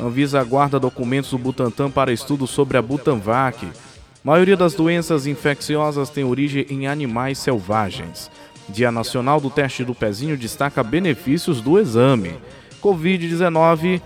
Anvisa 0.00 0.40
aguarda 0.40 0.80
documentos 0.80 1.30
do 1.30 1.38
Butantan 1.38 1.90
para 1.90 2.12
estudo 2.12 2.46
sobre 2.46 2.76
a 2.76 2.82
Butanvac. 2.82 3.64
A 3.64 3.70
maioria 4.24 4.56
das 4.56 4.74
doenças 4.74 5.26
infecciosas 5.26 6.10
tem 6.10 6.24
origem 6.24 6.66
em 6.68 6.86
animais 6.86 7.38
selvagens. 7.38 8.30
Dia 8.68 8.90
Nacional 8.90 9.40
do 9.40 9.50
Teste 9.50 9.84
do 9.84 9.94
Pezinho 9.94 10.36
destaca 10.36 10.82
benefícios 10.82 11.60
do 11.60 11.78
exame. 11.78 12.34
Covid-19, 12.82 14.00